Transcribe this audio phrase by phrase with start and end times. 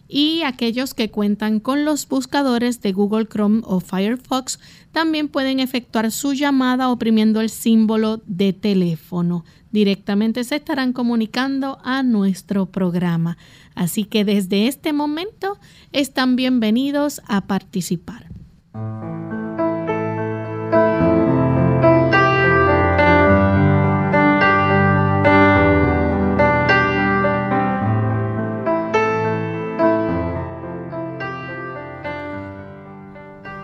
[0.07, 4.59] Y aquellos que cuentan con los buscadores de Google Chrome o Firefox
[4.94, 9.44] también pueden efectuar su llamada oprimiendo el símbolo de teléfono.
[9.72, 13.38] Directamente se estarán comunicando a nuestro programa.
[13.75, 15.59] Así que desde este momento
[15.91, 18.28] están bienvenidos a participar.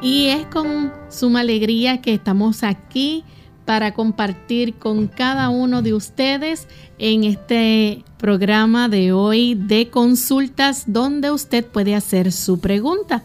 [0.03, 3.23] Y es con suma alegría que estamos aquí
[3.63, 6.67] para compartir con cada uno de ustedes
[6.99, 13.23] en este programa de hoy de consultas donde usted puede hacer su pregunta.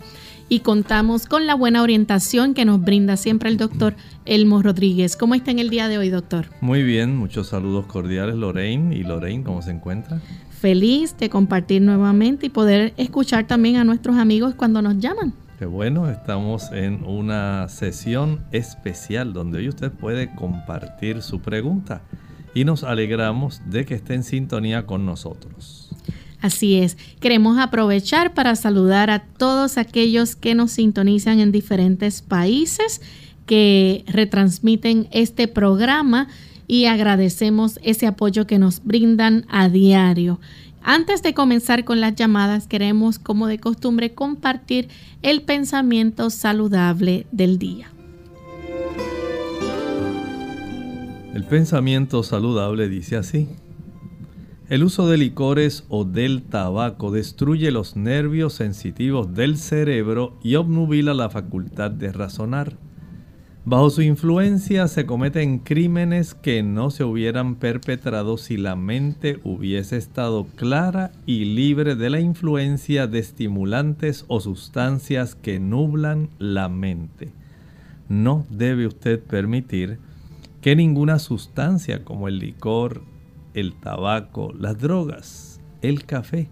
[0.48, 5.16] Y contamos con la buena orientación que nos brinda siempre el doctor Elmo Rodríguez.
[5.16, 6.46] ¿Cómo está en el día de hoy, doctor?
[6.60, 8.96] Muy bien, muchos saludos cordiales, Lorraine.
[8.96, 10.20] ¿Y Lorraine cómo se encuentra?
[10.60, 15.34] Feliz de compartir nuevamente y poder escuchar también a nuestros amigos cuando nos llaman.
[15.58, 22.00] Qué bueno, estamos en una sesión especial donde hoy usted puede compartir su pregunta
[22.54, 25.90] y nos alegramos de que esté en sintonía con nosotros.
[26.40, 33.02] Así es, queremos aprovechar para saludar a todos aquellos que nos sintonizan en diferentes países
[33.44, 36.28] que retransmiten este programa
[36.68, 40.38] y agradecemos ese apoyo que nos brindan a diario.
[40.90, 44.88] Antes de comenzar con las llamadas, queremos, como de costumbre, compartir
[45.20, 47.92] el pensamiento saludable del día.
[51.34, 53.50] El pensamiento saludable dice así.
[54.70, 61.12] El uso de licores o del tabaco destruye los nervios sensitivos del cerebro y obnubila
[61.12, 62.78] la facultad de razonar.
[63.70, 69.98] Bajo su influencia se cometen crímenes que no se hubieran perpetrado si la mente hubiese
[69.98, 77.30] estado clara y libre de la influencia de estimulantes o sustancias que nublan la mente.
[78.08, 79.98] No debe usted permitir
[80.62, 83.02] que ninguna sustancia como el licor,
[83.52, 86.48] el tabaco, las drogas, el café,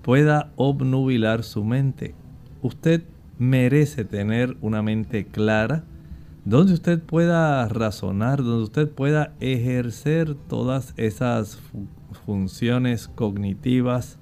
[0.00, 2.14] pueda obnubilar su mente.
[2.62, 3.02] Usted
[3.38, 5.84] merece tener una mente clara,
[6.44, 11.58] donde usted pueda razonar, donde usted pueda ejercer todas esas
[12.26, 14.18] funciones cognitivas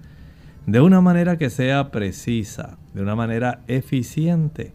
[0.66, 4.72] de una manera que sea precisa, de una manera eficiente.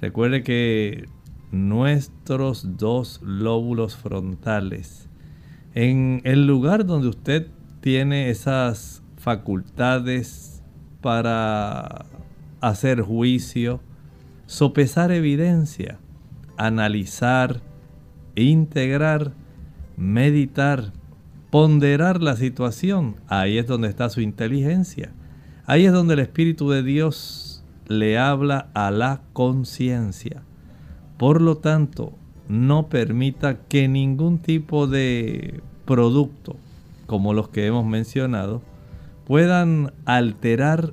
[0.00, 1.08] Recuerde que
[1.50, 5.08] nuestros dos lóbulos frontales,
[5.74, 7.48] en el lugar donde usted
[7.80, 10.62] tiene esas facultades
[11.00, 12.04] para
[12.60, 13.80] hacer juicio,
[14.46, 15.98] sopesar evidencia,
[16.58, 17.62] analizar,
[18.34, 19.32] integrar,
[19.96, 20.92] meditar,
[21.50, 23.16] ponderar la situación.
[23.28, 25.12] Ahí es donde está su inteligencia.
[25.64, 30.42] Ahí es donde el Espíritu de Dios le habla a la conciencia.
[31.16, 32.12] Por lo tanto,
[32.48, 36.56] no permita que ningún tipo de producto,
[37.06, 38.62] como los que hemos mencionado,
[39.26, 40.92] puedan alterar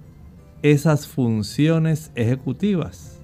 [0.61, 3.14] esas funciones ejecutivas.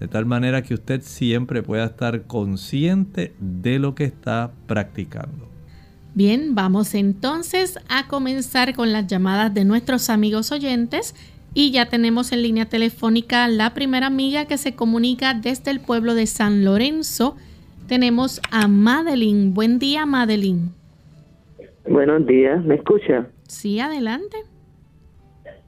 [0.00, 5.48] De tal manera que usted siempre pueda estar consciente de lo que está practicando.
[6.14, 11.14] Bien, vamos entonces a comenzar con las llamadas de nuestros amigos oyentes
[11.52, 16.14] y ya tenemos en línea telefónica la primera amiga que se comunica desde el pueblo
[16.14, 17.36] de San Lorenzo.
[17.86, 19.54] Tenemos a Madeline.
[19.54, 20.70] Buen día, Madeline.
[21.88, 23.26] Buenos días, ¿me escucha?
[23.48, 24.36] Sí, adelante.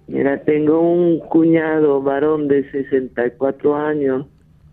[0.08, 4.26] Mira, tengo un cuñado varón de 64 años,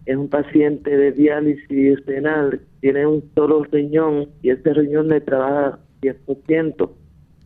[0.06, 5.80] es un paciente de diálisis renal, tiene un solo riñón y ese riñón le trabaja
[6.02, 6.90] 10%.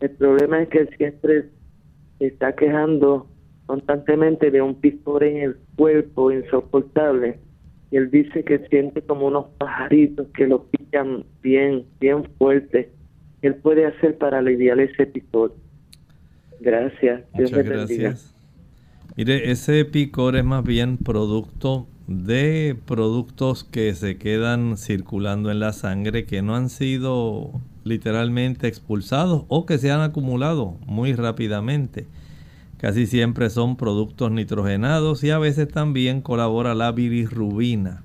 [0.01, 1.45] El problema es que él siempre
[2.19, 3.25] está quejando
[3.65, 7.39] constantemente de un picor en el cuerpo insoportable
[7.89, 12.91] y él dice que siente como unos pajaritos que lo pican bien, bien fuerte.
[13.41, 15.53] ¿Qué él puede hacer para aliviar ese picor?
[16.59, 17.21] Gracias.
[17.33, 18.35] Muchas gracias.
[19.15, 25.73] Mire, ese picor es más bien producto de productos que se quedan circulando en la
[25.73, 27.51] sangre que no han sido
[27.83, 32.07] literalmente expulsados o que se han acumulado muy rápidamente.
[32.77, 38.03] Casi siempre son productos nitrogenados y a veces también colabora la bilirrubina.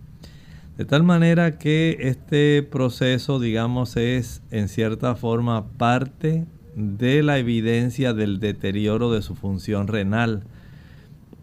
[0.76, 6.44] De tal manera que este proceso, digamos, es en cierta forma parte
[6.76, 10.44] de la evidencia del deterioro de su función renal.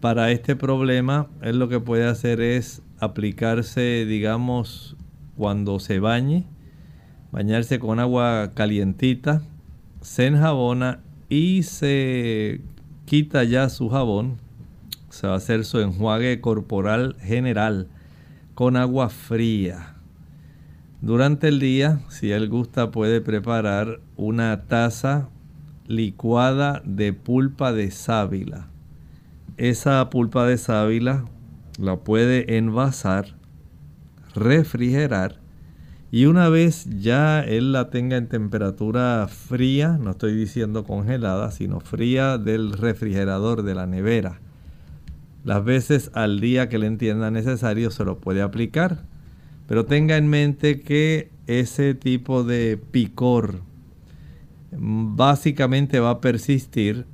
[0.00, 4.96] Para este problema, él lo que puede hacer es aplicarse, digamos,
[5.36, 6.44] cuando se bañe,
[7.30, 9.42] bañarse con agua calientita,
[10.00, 12.60] se enjabona y se
[13.04, 14.38] quita ya su jabón.
[15.08, 17.88] Se va a hacer su enjuague corporal general
[18.54, 19.91] con agua fría
[21.02, 25.28] durante el día, si él gusta, puede preparar una taza
[25.88, 28.68] licuada de pulpa de sábila.
[29.56, 31.24] Esa pulpa de sábila
[31.76, 33.34] la puede envasar,
[34.36, 35.42] refrigerar
[36.12, 41.80] y una vez ya él la tenga en temperatura fría, no estoy diciendo congelada, sino
[41.80, 44.38] fría del refrigerador de la nevera.
[45.42, 49.10] Las veces al día que le entienda necesario se lo puede aplicar
[49.66, 53.60] pero tenga en mente que ese tipo de picor
[54.72, 57.06] básicamente va a persistir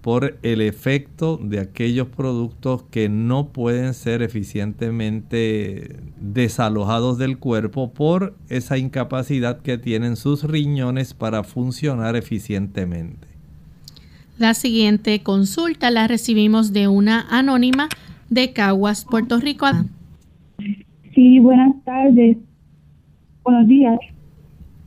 [0.00, 8.36] por el efecto de aquellos productos que no pueden ser eficientemente desalojados del cuerpo por
[8.48, 13.26] esa incapacidad que tienen sus riñones para funcionar eficientemente.
[14.38, 17.88] La siguiente consulta la recibimos de una anónima
[18.30, 19.66] de Caguas, Puerto Rico.
[21.14, 22.38] Sí, buenas tardes.
[23.44, 23.98] Buenos días.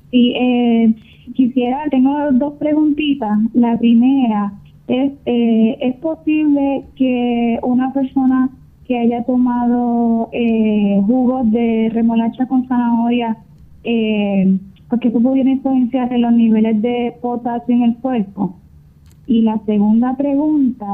[0.09, 0.93] Sí, eh,
[1.35, 3.37] quisiera, tengo dos preguntitas.
[3.53, 4.53] La primera
[4.87, 8.49] es, eh, ¿es posible que una persona
[8.87, 13.37] que haya tomado eh, jugos de remolacha con zanahoria,
[13.83, 14.57] eh,
[14.89, 18.55] porque eso pudiera influenciar en los niveles de potasio en el cuerpo?
[19.27, 20.87] Y la segunda pregunta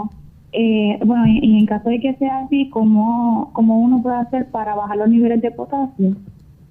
[0.53, 4.75] eh, bueno, y, en caso de que sea así, ¿cómo, ¿cómo uno puede hacer para
[4.75, 6.15] bajar los niveles de potasio?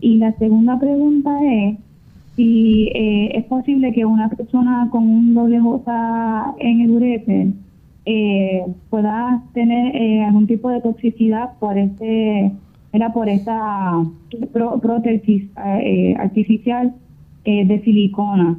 [0.00, 1.78] Y la segunda pregunta es
[2.36, 7.48] si eh, es posible que una persona con un doble J en el ureter
[8.06, 12.52] eh, pueda tener eh, algún tipo de toxicidad por este
[12.92, 14.04] era por esa
[14.82, 15.44] prótesis
[16.18, 16.92] artificial
[17.44, 18.58] de silicona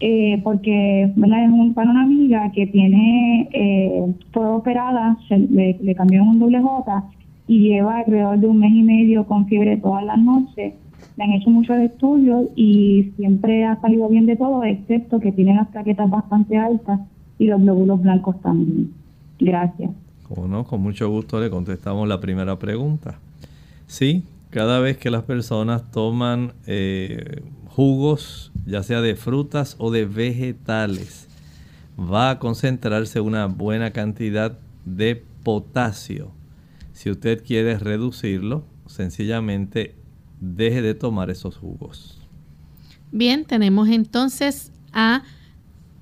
[0.00, 6.28] eh, porque es un, para una amiga que tiene, eh, fue operada, le, le cambiaron
[6.28, 7.04] un doble J
[7.48, 10.74] y lleva alrededor de un mes y medio con fiebre todas las noches.
[11.16, 15.54] Le han hecho muchos estudios y siempre ha salido bien de todo, excepto que tiene
[15.54, 17.00] las plaquetas bastante altas
[17.38, 18.90] y los glóbulos blancos también.
[19.38, 19.90] Gracias.
[20.28, 23.18] Con mucho gusto le contestamos la primera pregunta.
[23.86, 30.06] Sí, cada vez que las personas toman eh, jugos, ya sea de frutas o de
[30.06, 31.28] vegetales,
[31.98, 36.32] va a concentrarse una buena cantidad de potasio.
[36.92, 39.94] Si usted quiere reducirlo, sencillamente
[40.40, 42.20] deje de tomar esos jugos.
[43.12, 45.22] Bien, tenemos entonces a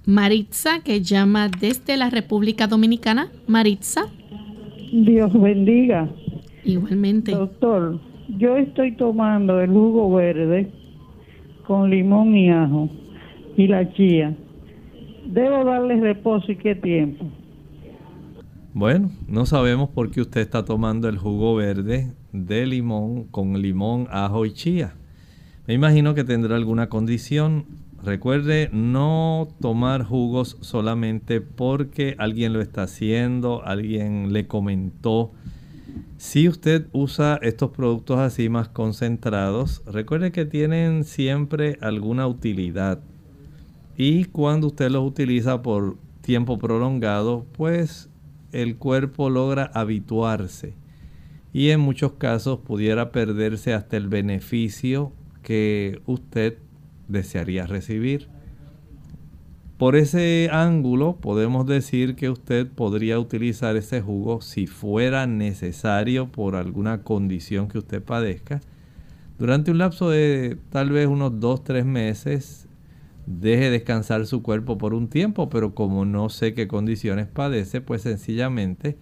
[0.06, 3.30] Maritza que llama desde la República Dominicana.
[3.46, 4.06] Maritza.
[4.92, 6.10] Dios bendiga.
[6.64, 7.32] Igualmente.
[7.32, 8.00] Doctor,
[8.36, 10.70] yo estoy tomando el jugo verde
[11.66, 12.88] con limón y ajo
[13.56, 14.34] y la chía.
[15.26, 17.26] ¿Debo darle reposo y qué tiempo?
[18.74, 24.08] Bueno, no sabemos por qué usted está tomando el jugo verde de limón con limón,
[24.10, 24.94] ajo y chía.
[25.66, 27.66] Me imagino que tendrá alguna condición.
[28.02, 35.32] Recuerde no tomar jugos solamente porque alguien lo está haciendo, alguien le comentó.
[36.16, 43.00] Si usted usa estos productos así más concentrados, recuerde que tienen siempre alguna utilidad.
[43.96, 48.08] Y cuando usted los utiliza por tiempo prolongado, pues
[48.52, 50.74] el cuerpo logra habituarse.
[51.52, 56.58] Y en muchos casos pudiera perderse hasta el beneficio que usted
[57.08, 58.33] desearía recibir.
[59.78, 66.54] Por ese ángulo podemos decir que usted podría utilizar ese jugo si fuera necesario por
[66.54, 68.60] alguna condición que usted padezca.
[69.36, 72.68] Durante un lapso de tal vez unos 2-3 meses,
[73.26, 78.02] deje descansar su cuerpo por un tiempo, pero como no sé qué condiciones padece, pues
[78.02, 78.96] sencillamente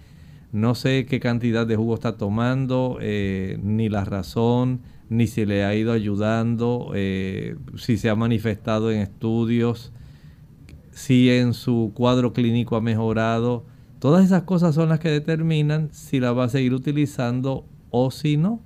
[0.53, 5.65] no sé qué cantidad de jugo está tomando, eh, ni la razón, ni si le
[5.65, 9.93] ha ido ayudando, eh, si se ha manifestado en estudios,
[10.93, 13.65] si en su cuadro clínico ha mejorado.
[13.99, 18.37] Todas esas cosas son las que determinan si la va a seguir utilizando o si
[18.37, 18.61] no.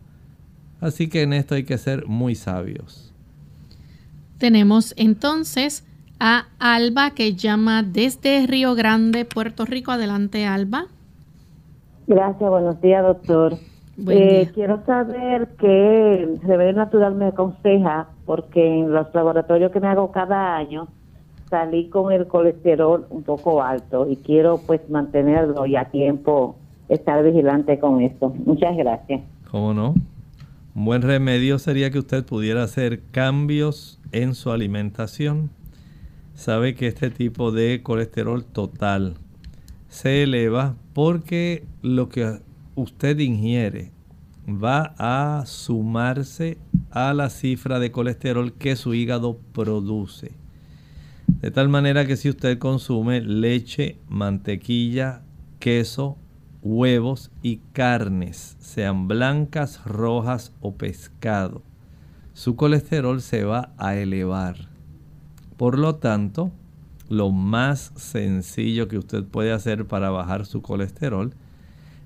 [0.80, 3.14] Así que en esto hay que ser muy sabios.
[4.38, 5.84] Tenemos entonces
[6.20, 9.92] a Alba que llama desde Río Grande, Puerto Rico.
[9.92, 10.86] Adelante, Alba.
[12.06, 13.58] Gracias, buenos días, doctor.
[14.08, 20.12] Eh, quiero saber qué Remedio Natural me aconseja, porque en los laboratorios que me hago
[20.12, 20.88] cada año
[21.48, 26.56] salí con el colesterol un poco alto y quiero pues mantenerlo y a tiempo
[26.88, 28.30] estar vigilante con esto.
[28.44, 29.22] Muchas gracias.
[29.50, 29.94] ¿Cómo no?
[30.74, 35.50] Un buen remedio sería que usted pudiera hacer cambios en su alimentación.
[36.34, 39.14] Sabe que este tipo de colesterol total
[39.88, 42.40] se eleva porque lo que
[42.74, 43.90] usted ingiere
[44.46, 46.58] va a sumarse
[46.90, 50.32] a la cifra de colesterol que su hígado produce.
[51.40, 55.22] De tal manera que si usted consume leche, mantequilla,
[55.58, 56.16] queso,
[56.62, 61.62] huevos y carnes, sean blancas, rojas o pescado,
[62.32, 64.68] su colesterol se va a elevar.
[65.56, 66.52] Por lo tanto,
[67.08, 71.34] lo más sencillo que usted puede hacer para bajar su colesterol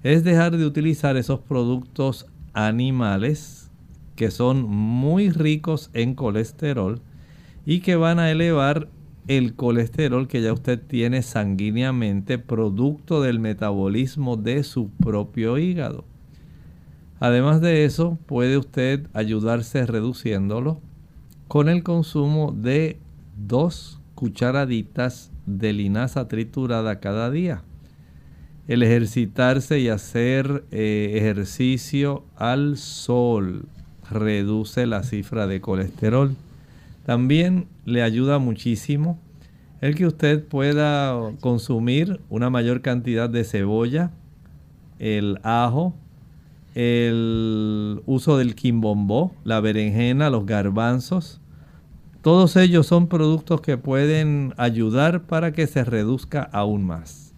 [0.02, 3.70] es dejar de utilizar esos productos animales
[4.16, 7.00] que son muy ricos en colesterol
[7.64, 8.88] y que van a elevar
[9.28, 16.04] el colesterol que ya usted tiene sanguíneamente producto del metabolismo de su propio hígado.
[17.20, 20.80] Además de eso, puede usted ayudarse reduciéndolo
[21.48, 22.98] con el consumo de
[23.36, 27.62] dos cucharaditas de linaza triturada cada día
[28.70, 33.64] el ejercitarse y hacer eh, ejercicio al sol
[34.08, 36.36] reduce la cifra de colesterol.
[37.04, 39.18] También le ayuda muchísimo
[39.80, 44.10] el que usted pueda consumir una mayor cantidad de cebolla,
[44.98, 45.94] el ajo,
[46.74, 51.40] el uso del quimbombó, la berenjena, los garbanzos.
[52.22, 57.34] Todos ellos son productos que pueden ayudar para que se reduzca aún más.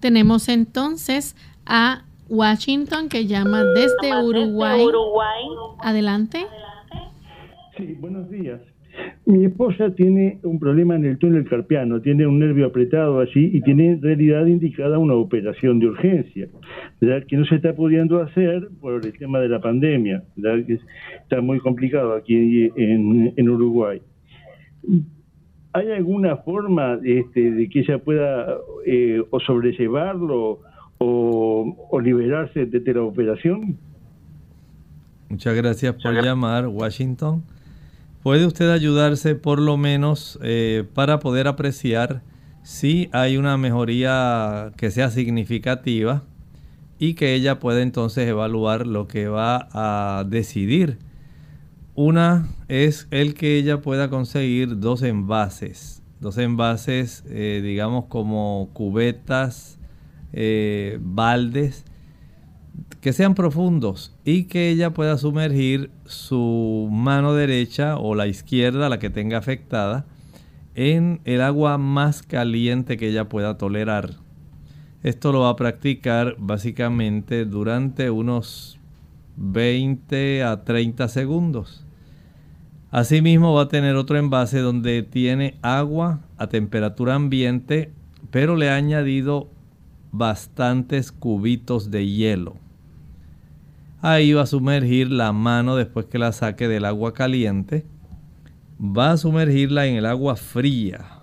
[0.00, 1.36] Tenemos entonces
[1.66, 4.86] a Washington que llama desde Uruguay.
[5.80, 6.46] Adelante.
[7.76, 8.60] Sí, buenos días.
[9.26, 13.60] Mi esposa tiene un problema en el túnel carpiano, tiene un nervio apretado allí y
[13.62, 16.48] tiene en realidad indicada una operación de urgencia,
[17.00, 20.24] que no se está pudiendo hacer por el tema de la pandemia,
[20.66, 20.78] que
[21.22, 24.00] está muy complicado aquí en, en Uruguay.
[25.72, 30.60] ¿Hay alguna forma este, de que ella pueda eh, o sobrellevarlo
[30.98, 33.78] o, liberarse de, la operación?
[35.28, 37.44] Muchas gracias por llamar, Washington.
[38.22, 42.22] ¿Puede usted ayudarse por lo menos eh, para poder apreciar
[42.62, 46.22] si hay una mejoría que sea significativa
[46.98, 50.98] y que ella pueda entonces evaluar lo que va a decidir
[51.94, 59.78] una es el que ella pueda conseguir dos envases dos envases, eh, digamos como cubetas,
[60.32, 61.84] eh, baldes,
[63.00, 68.98] que sean profundos y que ella pueda sumergir su mano derecha o la izquierda, la
[68.98, 70.06] que tenga afectada,
[70.74, 74.16] en el agua más caliente que ella pueda tolerar.
[75.02, 78.78] Esto lo va a practicar básicamente durante unos
[79.36, 81.86] 20 a 30 segundos.
[82.90, 87.92] Asimismo va a tener otro envase donde tiene agua a temperatura ambiente,
[88.30, 89.48] pero le ha añadido
[90.12, 92.56] bastantes cubitos de hielo.
[94.02, 97.84] Ahí va a sumergir la mano después que la saque del agua caliente.
[98.80, 101.20] Va a sumergirla en el agua fría,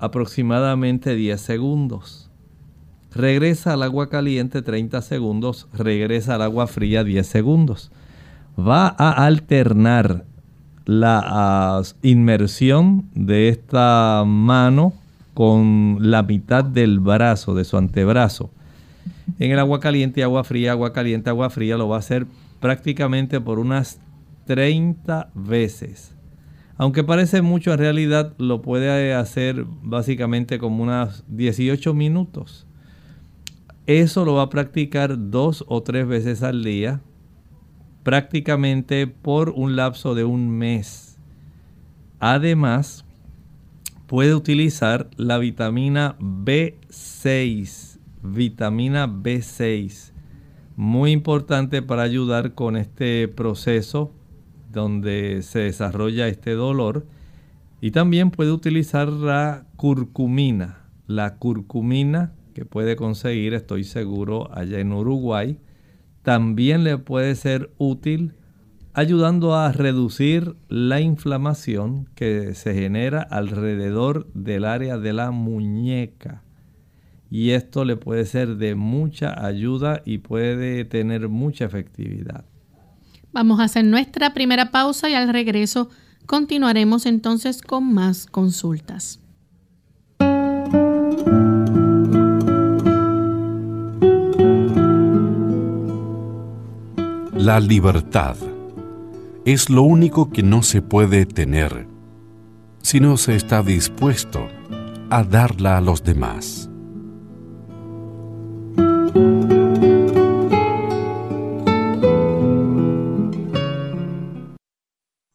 [0.00, 2.30] aproximadamente 10 segundos.
[3.14, 7.92] Regresa al agua caliente 30 segundos, regresa al agua fría 10 segundos.
[8.58, 10.24] Va a alternar
[10.84, 14.92] la ah, inmersión de esta mano
[15.34, 18.50] con la mitad del brazo, de su antebrazo.
[19.38, 22.26] En el agua caliente, agua fría, agua caliente, agua fría, lo va a hacer
[22.60, 24.00] prácticamente por unas
[24.46, 26.14] 30 veces.
[26.76, 32.66] Aunque parece mucho, en realidad lo puede hacer básicamente como unas 18 minutos.
[33.86, 37.00] Eso lo va a practicar dos o tres veces al día,
[38.02, 41.18] prácticamente por un lapso de un mes.
[42.18, 43.04] Además,
[44.06, 47.89] puede utilizar la vitamina B6,
[48.22, 50.12] vitamina B6,
[50.76, 54.12] muy importante para ayudar con este proceso
[54.72, 57.06] donde se desarrolla este dolor.
[57.80, 64.92] Y también puede utilizar la curcumina, la curcumina que puede conseguir, estoy seguro, allá en
[64.92, 65.58] Uruguay,
[66.22, 68.34] también le puede ser útil
[68.92, 76.42] ayudando a reducir la inflamación que se genera alrededor del área de la muñeca.
[77.30, 82.44] Y esto le puede ser de mucha ayuda y puede tener mucha efectividad.
[83.32, 85.88] Vamos a hacer nuestra primera pausa y al regreso
[86.26, 89.20] continuaremos entonces con más consultas.
[97.36, 98.36] La libertad
[99.44, 101.86] es lo único que no se puede tener
[102.82, 104.46] si no se está dispuesto
[105.10, 106.69] a darla a los demás.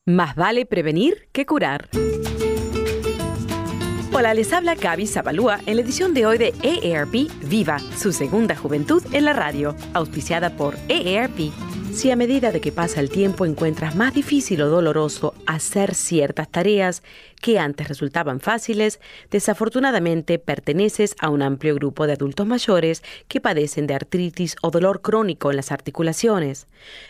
[0.08, 1.90] Más vale prevenir que curar.
[4.14, 8.56] Hola, les habla Gaby Zabalúa en la edición de hoy de EARP Viva, su segunda
[8.56, 11.52] juventud en la radio, auspiciada por EARP
[11.96, 16.50] si a medida de que pasa el tiempo encuentras más difícil o doloroso hacer ciertas
[16.50, 17.04] tareas
[17.46, 23.86] que antes resultaban fáciles, desafortunadamente perteneces a un amplio grupo de adultos mayores que padecen
[23.86, 26.66] de artritis o dolor crónico en las articulaciones.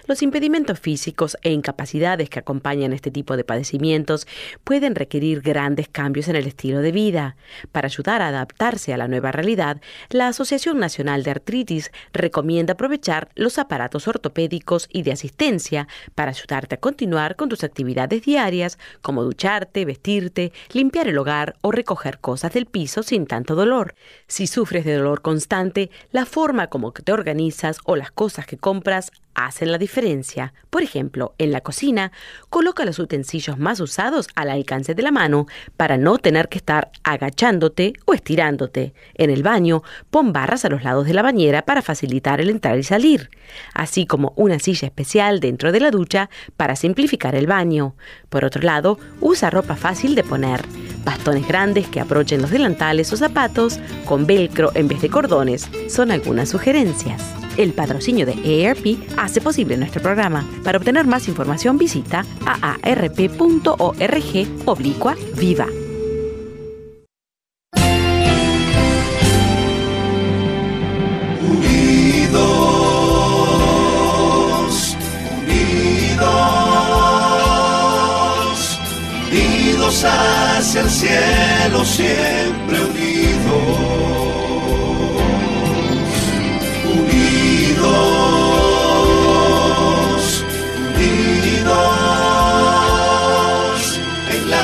[0.07, 4.27] Los impedimentos físicos e incapacidades que acompañan este tipo de padecimientos
[4.65, 7.37] pueden requerir grandes cambios en el estilo de vida.
[7.71, 13.29] Para ayudar a adaptarse a la nueva realidad, la Asociación Nacional de Artritis recomienda aprovechar
[13.35, 19.23] los aparatos ortopédicos y de asistencia para ayudarte a continuar con tus actividades diarias como
[19.23, 20.24] ducharte, vestir,
[20.71, 23.95] limpiar el hogar o recoger cosas del piso sin tanto dolor.
[24.27, 29.11] Si sufres de dolor constante, la forma como te organizas o las cosas que compras
[29.35, 30.53] hacen la diferencia.
[30.69, 32.11] Por ejemplo, en la cocina,
[32.49, 35.45] coloca los utensilios más usados al alcance de la mano
[35.77, 38.93] para no tener que estar agachándote o estirándote.
[39.13, 42.77] En el baño, pon barras a los lados de la bañera para facilitar el entrar
[42.79, 43.29] y salir,
[43.73, 47.95] así como una silla especial dentro de la ducha para simplificar el baño.
[48.29, 50.61] Por otro lado, usa ropa fácil de poner,
[51.03, 55.69] bastones grandes que aprochen los delantales o zapatos con velcro en vez de cordones.
[55.89, 57.44] Son algunas sugerencias.
[57.57, 60.45] El patrocinio de ERP hace posible nuestro programa.
[60.63, 63.77] Para obtener más información visita aarp.org
[64.65, 65.67] oblicua viva.
[72.35, 74.97] Unidos,
[75.41, 76.27] unidos,
[79.31, 83.14] unidos hacia el cielo, siempre unidos.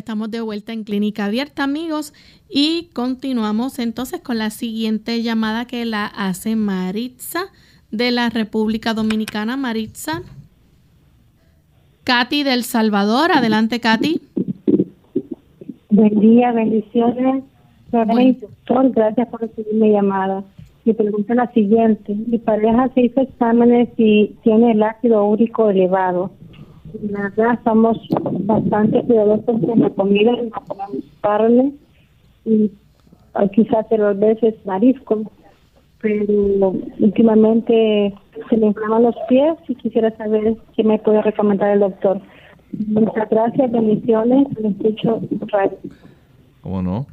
[0.00, 2.14] Estamos de vuelta en Clínica Abierta, amigos,
[2.48, 7.40] y continuamos entonces con la siguiente llamada que la hace Maritza
[7.90, 9.56] de la República Dominicana.
[9.58, 10.22] Maritza.
[12.04, 13.30] Katy del Salvador.
[13.32, 14.22] Adelante, Katy.
[15.90, 17.44] Buen día, bendiciones.
[17.92, 20.42] Doctor, gracias por recibir mi llamada.
[20.86, 22.14] Mi pregunta es la siguiente.
[22.14, 26.30] Mi pareja se hizo exámenes y tiene el ácido úrico elevado
[27.00, 27.98] verdad somos
[28.44, 31.72] bastante cuidadosos con la comida, no comemos carne
[32.44, 32.70] y
[33.54, 35.22] quizás dos veces marisco,
[36.00, 38.14] pero últimamente
[38.48, 42.20] se me inflaman los pies y quisiera saber qué me puede recomendar el doctor.
[42.86, 45.20] Muchas gracias, bendiciones, le escucho
[46.62, 47.06] ¿Cómo no?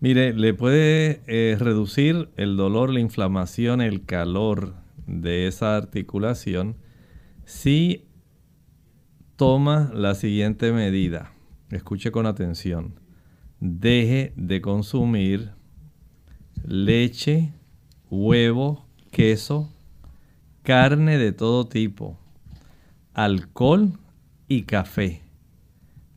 [0.00, 4.74] Mire, le puede eh, reducir el dolor, la inflamación, el calor
[5.06, 6.76] de esa articulación
[7.48, 8.04] si
[9.38, 11.30] toma la siguiente medida.
[11.70, 12.98] Escuche con atención.
[13.60, 15.52] Deje de consumir
[16.66, 17.52] leche,
[18.10, 19.72] huevo, queso,
[20.64, 22.18] carne de todo tipo,
[23.14, 23.92] alcohol
[24.48, 25.22] y café.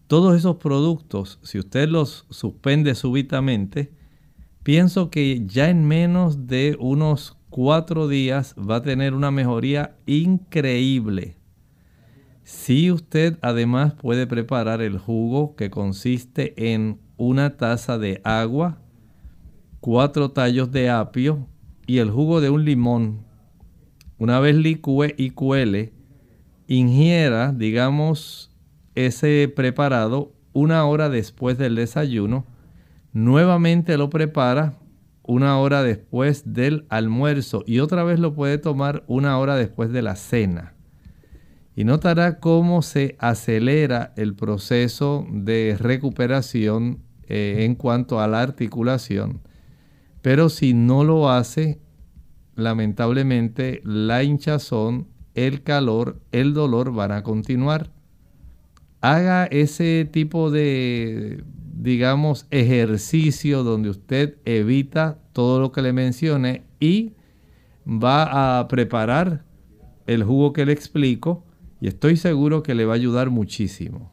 [0.07, 3.91] Todos esos productos, si usted los suspende súbitamente,
[4.63, 11.37] pienso que ya en menos de unos cuatro días va a tener una mejoría increíble
[12.51, 18.81] si usted además puede preparar el jugo que consiste en una taza de agua,
[19.79, 21.47] cuatro tallos de apio
[21.87, 23.25] y el jugo de un limón.
[24.17, 25.93] Una vez licúe y cuele,
[26.67, 28.51] ingiera, digamos,
[28.95, 32.45] ese preparado una hora después del desayuno.
[33.13, 34.77] Nuevamente lo prepara
[35.23, 40.01] una hora después del almuerzo y otra vez lo puede tomar una hora después de
[40.01, 40.75] la cena
[41.75, 49.41] y notará cómo se acelera el proceso de recuperación eh, en cuanto a la articulación.
[50.21, 51.79] Pero si no lo hace,
[52.55, 57.91] lamentablemente la hinchazón, el calor, el dolor van a continuar.
[58.99, 67.13] Haga ese tipo de, digamos, ejercicio donde usted evita todo lo que le mencione y
[67.87, 69.45] va a preparar
[70.05, 71.45] el jugo que le explico
[71.81, 74.11] y estoy seguro que le va a ayudar muchísimo.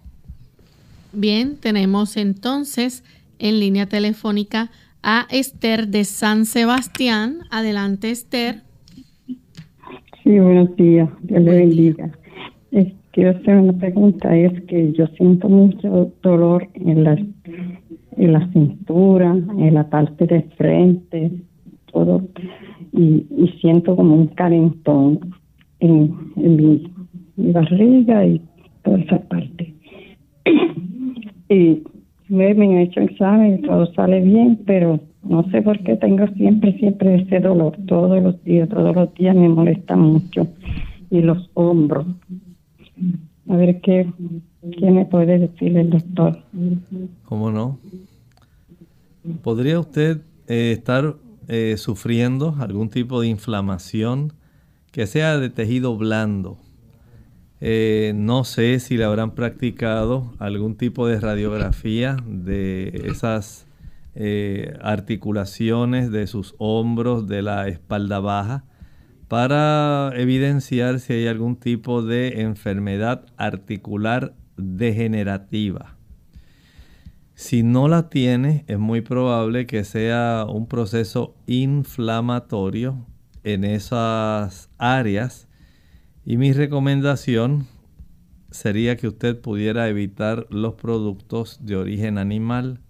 [1.13, 3.05] Bien, tenemos entonces
[3.39, 4.71] en línea telefónica
[5.03, 7.41] a Esther de San Sebastián.
[7.51, 8.63] Adelante, Esther.
[10.25, 11.11] Sí, buenos días.
[11.23, 12.11] Dios le bendiga.
[13.13, 14.35] quiero hacer una pregunta.
[14.35, 17.19] Es que yo siento mucho dolor en la,
[18.17, 21.33] en la cintura, en la parte de frente,
[21.93, 22.27] todo.
[22.93, 23.27] Y,
[23.61, 25.35] siento como un calentón
[25.81, 26.93] en, en mi
[27.39, 28.41] barriga y
[28.83, 29.75] toda esa parte.
[31.49, 31.83] y
[32.29, 36.77] me, han hecho examen y todo sale bien, pero no sé por qué tengo siempre,
[36.79, 40.47] siempre ese dolor, todos los días, todos los días me molesta mucho.
[41.11, 42.07] Y los hombros.
[43.49, 44.11] A ver qué,
[44.79, 46.43] qué me puede decir el doctor.
[47.25, 47.79] ¿Cómo no?
[49.43, 51.15] ¿Podría usted eh, estar
[51.49, 54.35] eh, sufriendo algún tipo de inflamación
[54.93, 56.59] que sea de tejido blando?
[57.61, 63.67] Eh, no sé si le habrán practicado algún tipo de radiografía de esas
[64.15, 68.65] eh, articulaciones de sus hombros, de la espalda baja,
[69.27, 75.97] para evidenciar si hay algún tipo de enfermedad articular degenerativa.
[77.35, 83.07] Si no la tiene, es muy probable que sea un proceso inflamatorio
[83.45, 85.48] en esas áreas
[86.29, 87.67] y mi recomendación
[88.51, 92.81] sería que usted pudiera evitar los productos de origen animal.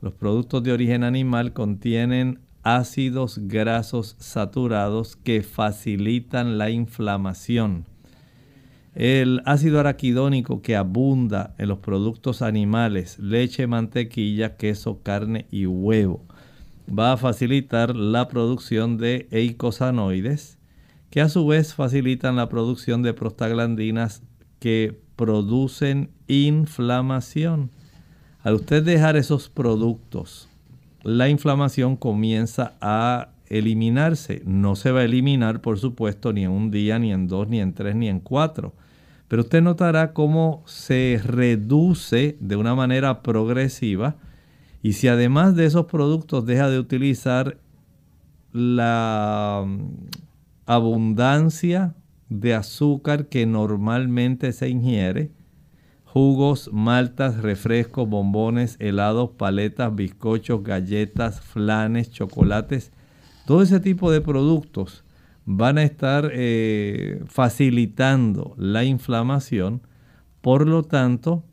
[0.00, 7.84] Los productos de origen animal contienen ácidos grasos saturados que facilitan la inflamación.
[8.94, 16.24] El ácido araquidónico que abunda en los productos animales, leche, mantequilla, queso, carne y huevo,
[16.88, 20.57] va a facilitar la producción de eicosanoides,
[21.10, 24.22] que a su vez facilitan la producción de prostaglandinas
[24.58, 27.70] que producen inflamación.
[28.42, 30.48] Al usted dejar esos productos,
[31.02, 34.42] la inflamación comienza a eliminarse.
[34.44, 37.60] No se va a eliminar, por supuesto, ni en un día, ni en dos, ni
[37.60, 38.74] en tres, ni en cuatro.
[39.28, 44.16] Pero usted notará cómo se reduce de una manera progresiva.
[44.82, 47.58] Y si además de esos productos deja de utilizar
[48.52, 49.66] la
[50.68, 51.94] abundancia
[52.28, 55.32] de azúcar que normalmente se ingiere,
[56.04, 62.92] jugos, maltas, refrescos, bombones, helados, paletas, bizcochos, galletas, flanes, chocolates,
[63.46, 65.04] todo ese tipo de productos
[65.46, 69.80] van a estar eh, facilitando la inflamación.
[70.42, 71.44] Por lo tanto,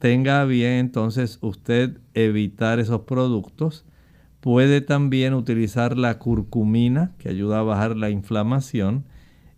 [0.00, 3.84] tenga bien entonces usted evitar esos productos.
[4.44, 9.06] Puede también utilizar la curcumina que ayuda a bajar la inflamación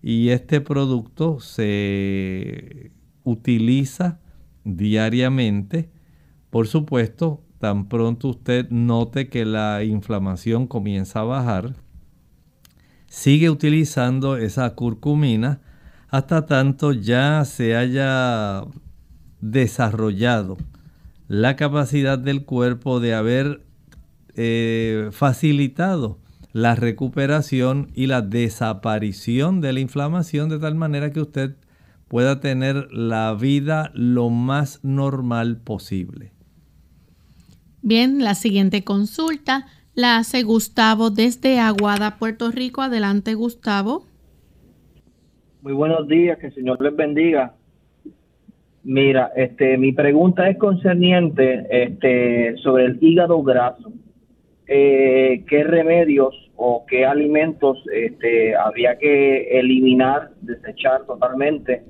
[0.01, 2.93] y este producto se
[3.25, 4.21] utiliza
[4.63, 5.91] diariamente.
[6.51, 11.75] Por supuesto, tan pronto usted note que la inflamación comienza a bajar,
[13.09, 15.63] sigue utilizando esa curcumina
[16.11, 18.63] hasta tanto ya se haya
[19.41, 20.57] desarrollado
[21.27, 23.66] la capacidad del cuerpo de haber
[24.37, 26.19] eh, facilitado
[26.53, 31.57] la recuperación y la desaparición de la inflamación de tal manera que usted
[32.09, 36.33] pueda tener la vida lo más normal posible.
[37.83, 42.83] Bien, la siguiente consulta la hace Gustavo desde Aguada, Puerto Rico.
[42.83, 44.07] Adelante, Gustavo.
[45.63, 47.55] Muy buenos días, que el Señor les bendiga.
[48.85, 53.93] Mira, este, mi pregunta es concerniente este, sobre el hígado graso.
[54.69, 61.85] Eh, ¿Qué remedios o qué alimentos este, habría que eliminar, desechar totalmente?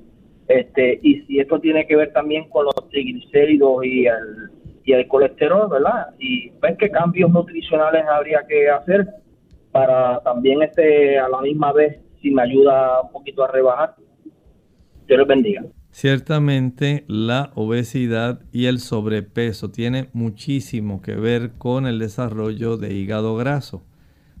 [0.47, 4.51] Este, y si esto tiene que ver también con los triglicéridos y el
[4.87, 6.15] y el colesterol, ¿verdad?
[6.17, 9.05] Y ver qué cambios nutricionales habría que hacer
[9.73, 13.95] para también este a la misma vez si me ayuda un poquito a rebajar.
[15.05, 15.63] Dios les bendiga.
[15.91, 23.35] Ciertamente la obesidad y el sobrepeso tiene muchísimo que ver con el desarrollo de hígado
[23.35, 23.83] graso,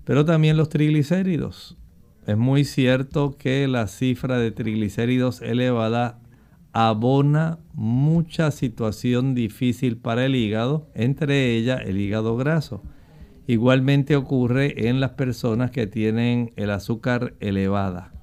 [0.03, 1.77] pero también los triglicéridos.
[2.27, 6.19] Es muy cierto que la cifra de triglicéridos elevada
[6.73, 12.83] abona mucha situación difícil para el hígado, entre ellas el hígado graso.
[13.47, 18.16] Igualmente ocurre en las personas que tienen el azúcar elevada.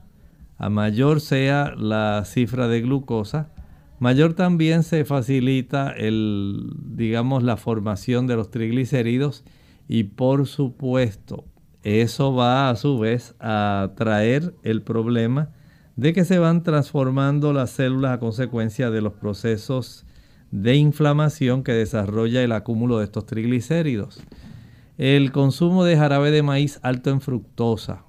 [0.57, 3.51] A mayor sea la cifra de glucosa,
[3.99, 9.45] mayor también se facilita el, digamos, la formación de los triglicéridos
[9.89, 11.45] y por supuesto
[11.83, 15.51] eso va a su vez a traer el problema
[15.97, 20.07] de que se van transformando las células a consecuencia de los procesos
[20.51, 24.23] de inflamación que desarrolla el acúmulo de estos triglicéridos.
[24.99, 28.05] El consumo de jarabe de maíz alto en fructosa,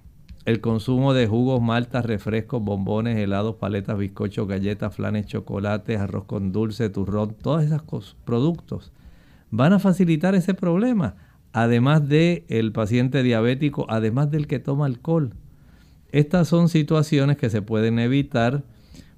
[0.46, 6.52] el consumo de jugos, maltas, refrescos, bombones, helados, paletas, bizcochos, galletas, flanes, chocolates, arroz con
[6.52, 8.92] dulce, turrón, todos esos productos
[9.50, 11.16] van a facilitar ese problema.
[11.54, 15.34] Además del el paciente diabético, además del que toma alcohol.
[16.12, 18.64] Estas son situaciones que se pueden evitar.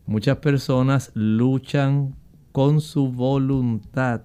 [0.06, 2.16] Muchas personas luchan
[2.52, 4.22] con su voluntad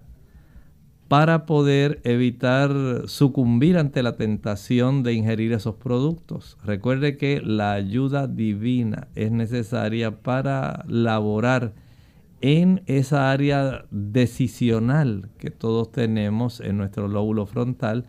[1.13, 2.73] para poder evitar
[3.05, 6.57] sucumbir ante la tentación de ingerir esos productos.
[6.65, 11.75] Recuerde que la ayuda divina es necesaria para laborar
[12.41, 18.07] en esa área decisional que todos tenemos en nuestro lóbulo frontal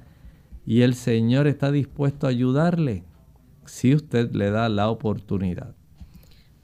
[0.65, 3.03] y el Señor está dispuesto a ayudarle
[3.65, 5.75] si usted le da la oportunidad.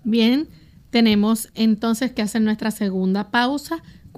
[0.05, 0.47] Bien,
[0.89, 3.83] tenemos entonces que hacer nuestra segunda pausa.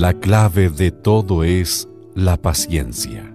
[0.00, 3.34] La clave de todo es la paciencia.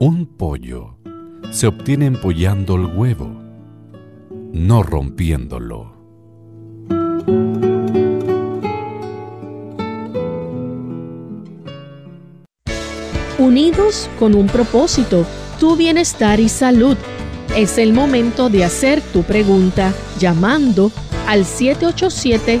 [0.00, 0.98] Un pollo
[1.52, 3.30] se obtiene empollando el huevo,
[4.52, 5.94] no rompiéndolo.
[13.38, 15.24] Unidos con un propósito,
[15.60, 16.96] tu bienestar y salud.
[17.56, 20.90] Es el momento de hacer tu pregunta llamando
[21.28, 22.60] al 787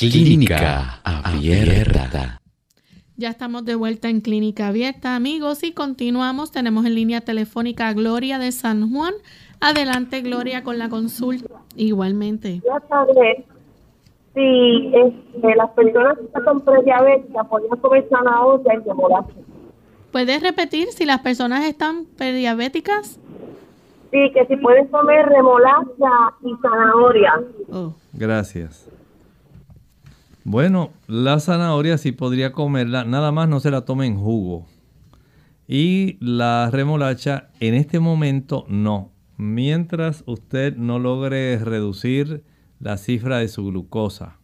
[0.00, 2.40] Clínica Abierta.
[3.18, 6.50] Ya estamos de vuelta en Clínica Abierta, amigos, y continuamos.
[6.50, 9.12] Tenemos en línea telefónica a Gloria de San Juan.
[9.60, 11.50] Adelante, Gloria, con la consulta.
[11.76, 12.62] Igualmente.
[12.64, 13.44] Ya saber
[14.32, 19.34] si este, las personas que están prediabéticas podrían comer zanahoria y remolacha.
[20.12, 23.20] ¿Puedes repetir si las personas están prediabéticas?
[24.10, 27.34] Sí, que si pueden comer remolacha y zanahoria.
[27.70, 27.92] Oh.
[28.14, 28.88] Gracias.
[30.44, 34.66] Bueno, la zanahoria sí podría comerla, nada más no se la tome en jugo.
[35.68, 39.12] Y la remolacha en este momento no.
[39.36, 42.42] Mientras usted no logre reducir
[42.78, 44.38] la cifra de su glucosa,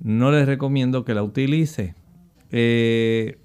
[0.00, 1.94] no les recomiendo que la utilice.
[2.50, 3.38] Eh,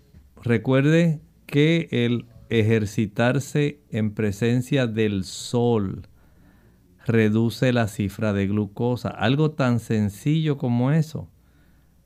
[0.44, 6.09] recuerde que el ejercitarse en presencia del sol,
[7.06, 9.10] reduce la cifra de glucosa.
[9.10, 11.30] Algo tan sencillo como eso.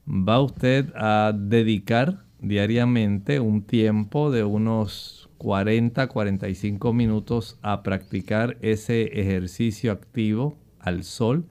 [0.06, 9.92] Va usted a dedicar diariamente un tiempo de unos 40-45 minutos a practicar ese ejercicio
[9.92, 11.46] activo al sol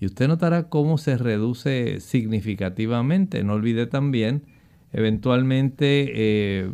[0.00, 3.44] y usted notará cómo se reduce significativamente.
[3.44, 4.44] No olvide también
[4.92, 6.70] eventualmente eh,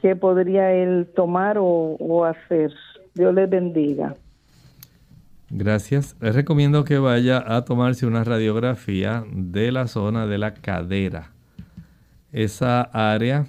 [0.00, 2.70] ¿Qué podría él tomar o, o hacer?
[3.14, 4.16] Dios les bendiga.
[5.50, 6.16] Gracias.
[6.20, 11.32] Les recomiendo que vaya a tomarse una radiografía de la zona de la cadera.
[12.32, 13.46] Esa área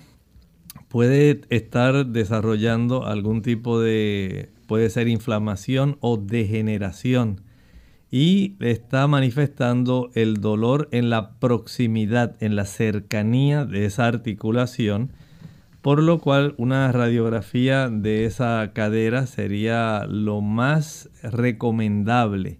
[0.87, 7.41] puede estar desarrollando algún tipo de, puede ser inflamación o degeneración
[8.09, 15.13] y está manifestando el dolor en la proximidad, en la cercanía de esa articulación
[15.81, 22.59] por lo cual una radiografía de esa cadera sería lo más recomendable.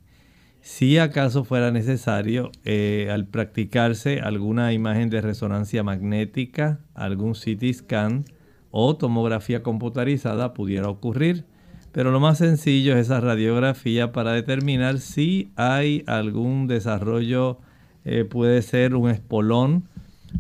[0.62, 8.26] Si acaso fuera necesario, eh, al practicarse alguna imagen de resonancia magnética, algún CT scan
[8.70, 11.46] o tomografía computarizada pudiera ocurrir.
[11.92, 17.60] Pero lo más sencillo es esa radiografía para determinar si hay algún desarrollo,
[18.06, 19.90] eh, puede ser un espolón,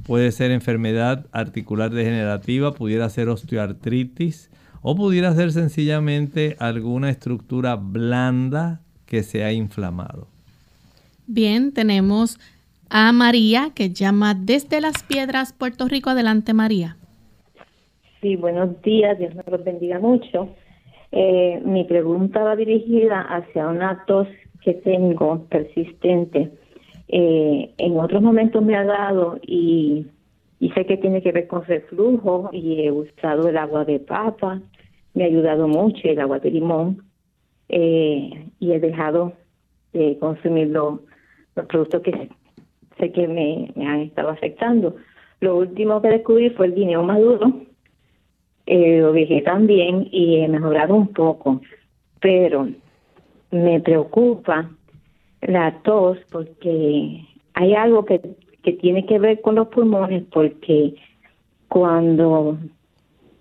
[0.05, 8.81] Puede ser enfermedad articular degenerativa, pudiera ser osteoartritis o pudiera ser sencillamente alguna estructura blanda
[9.05, 10.27] que se ha inflamado.
[11.27, 12.39] Bien, tenemos
[12.89, 16.09] a María que llama desde Las Piedras, Puerto Rico.
[16.09, 16.97] Adelante, María.
[18.21, 20.49] Sí, buenos días, Dios me los bendiga mucho.
[21.11, 24.27] Eh, mi pregunta va dirigida hacia una tos
[24.63, 26.51] que tengo persistente
[27.13, 30.07] eh, en otros momentos me ha dado y,
[30.73, 34.61] sé que tiene que ver con reflujo y he usado el agua de papa,
[35.13, 37.03] me ha ayudado mucho el agua de limón
[37.67, 39.33] eh, y he dejado
[39.91, 41.01] de consumir los,
[41.67, 42.29] productos que
[42.97, 44.95] sé que me, han estado afectando.
[45.41, 47.51] Lo último que descubrí fue el guineo maduro,
[48.67, 51.59] eh, lo dejé también y he mejorado un poco,
[52.21, 52.69] pero
[53.49, 54.69] me preocupa
[55.41, 58.21] la tos porque hay algo que,
[58.63, 60.95] que tiene que ver con los pulmones porque
[61.67, 62.57] cuando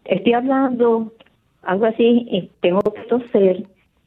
[0.04, 1.12] estoy hablando
[1.62, 3.64] algo así, tengo que toser,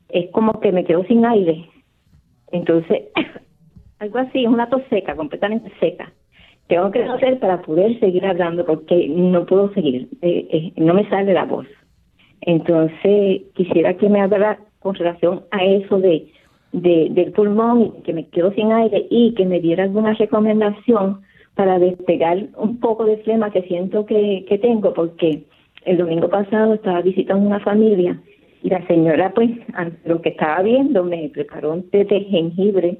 [0.09, 1.69] es como que me quedo sin aire.
[2.51, 3.03] Entonces,
[3.99, 6.11] algo así, es una tos seca, completamente seca.
[6.67, 11.07] Tengo que toser para poder seguir hablando porque no puedo seguir, eh, eh, no me
[11.09, 11.67] sale la voz.
[12.41, 16.31] Entonces, quisiera que me hablara con relación a eso de,
[16.73, 21.21] de del pulmón, que me quedo sin aire y que me diera alguna recomendación
[21.55, 25.43] para despegar un poco de flema que siento que, que tengo, porque
[25.85, 28.19] el domingo pasado estaba visitando una familia
[28.63, 32.97] y la señora, pues, ante lo que estaba viendo, me preparó un té de jengibre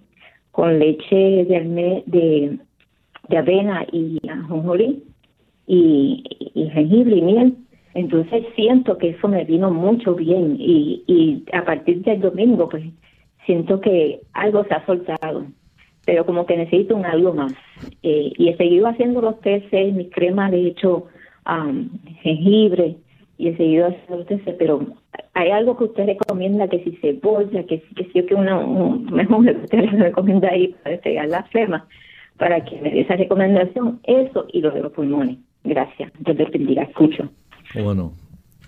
[0.51, 2.57] con leche de, de,
[3.30, 5.01] de avena y ajonjolí
[5.65, 7.53] y, y jengibre y miel.
[7.95, 12.84] Entonces siento que eso me vino mucho bien y, y a partir del domingo, pues,
[13.45, 15.45] siento que algo se ha soltado
[16.05, 17.53] pero como que necesito un algo más.
[18.01, 21.07] Eh, y he seguido haciendo los testes, mis cremas de hecho
[22.21, 22.95] jengibre
[23.37, 24.81] y he seguido haciendo los testes, pero
[25.33, 29.45] hay algo que usted recomienda que si cebolla, que si que que una, un, mejor
[29.45, 31.87] que usted recomienda ahí para despegar la flema,
[32.37, 35.37] para que me dé esa recomendación, eso y lo de los pulmones.
[35.63, 36.11] Gracias.
[36.19, 36.83] Dios te bendiga.
[36.83, 37.29] Escucho.
[37.81, 38.13] Bueno,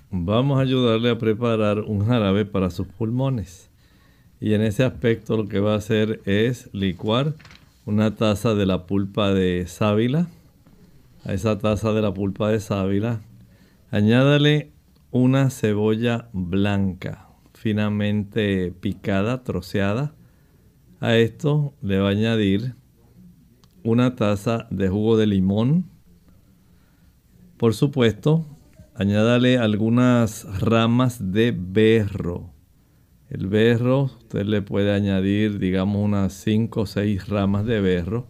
[0.09, 3.69] vamos a ayudarle a preparar un jarabe para sus pulmones.
[4.45, 7.33] Y en ese aspecto lo que va a hacer es licuar
[7.87, 10.27] una taza de la pulpa de sábila.
[11.23, 13.21] A esa taza de la pulpa de sábila,
[13.89, 14.71] añádale
[15.09, 20.13] una cebolla blanca finamente picada, troceada.
[20.99, 22.75] A esto le va a añadir
[23.83, 25.85] una taza de jugo de limón.
[27.57, 28.45] Por supuesto,
[28.93, 32.54] añádale algunas ramas de berro
[33.35, 38.27] el berro, usted le puede añadir, digamos, unas 5 o 6 ramas de berro.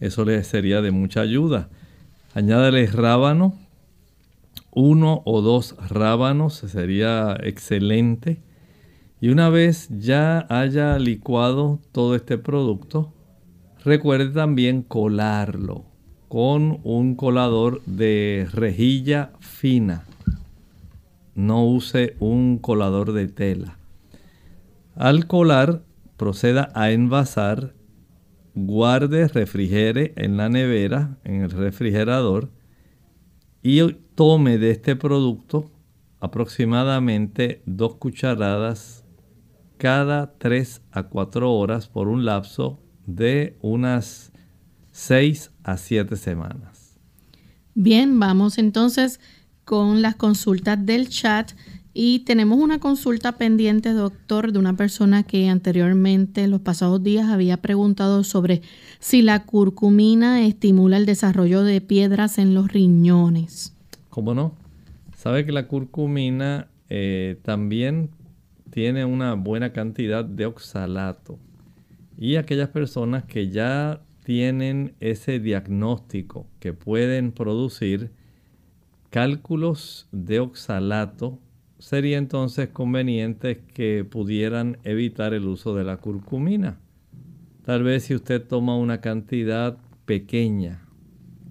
[0.00, 1.68] Eso le sería de mucha ayuda.
[2.34, 3.56] Añádale rábano,
[4.72, 8.40] uno o dos rábanos, sería excelente.
[9.20, 13.12] Y una vez ya haya licuado todo este producto,
[13.84, 15.84] recuerde también colarlo
[16.26, 20.04] con un colador de rejilla fina.
[21.36, 23.78] No use un colador de tela.
[24.94, 25.82] Al colar,
[26.16, 27.74] proceda a envasar,
[28.54, 32.50] guarde, refrigere en la nevera, en el refrigerador,
[33.62, 33.80] y
[34.14, 35.70] tome de este producto
[36.20, 39.04] aproximadamente dos cucharadas
[39.78, 44.32] cada 3 a 4 horas por un lapso de unas
[44.92, 47.00] 6 a 7 semanas.
[47.74, 49.18] Bien, vamos entonces
[49.64, 51.52] con las consultas del chat.
[51.94, 57.28] Y tenemos una consulta pendiente, doctor, de una persona que anteriormente, en los pasados días,
[57.28, 58.62] había preguntado sobre
[58.98, 63.74] si la curcumina estimula el desarrollo de piedras en los riñones.
[64.08, 64.54] ¿Cómo no?
[65.16, 68.10] Sabe que la curcumina eh, también
[68.70, 71.38] tiene una buena cantidad de oxalato.
[72.18, 78.12] Y aquellas personas que ya tienen ese diagnóstico que pueden producir
[79.10, 81.38] cálculos de oxalato
[81.82, 86.78] sería entonces conveniente que pudieran evitar el uso de la curcumina.
[87.64, 90.86] Tal vez si usted toma una cantidad pequeña,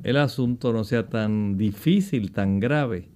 [0.04, 3.10] el asunto no sea tan difícil, tan grave.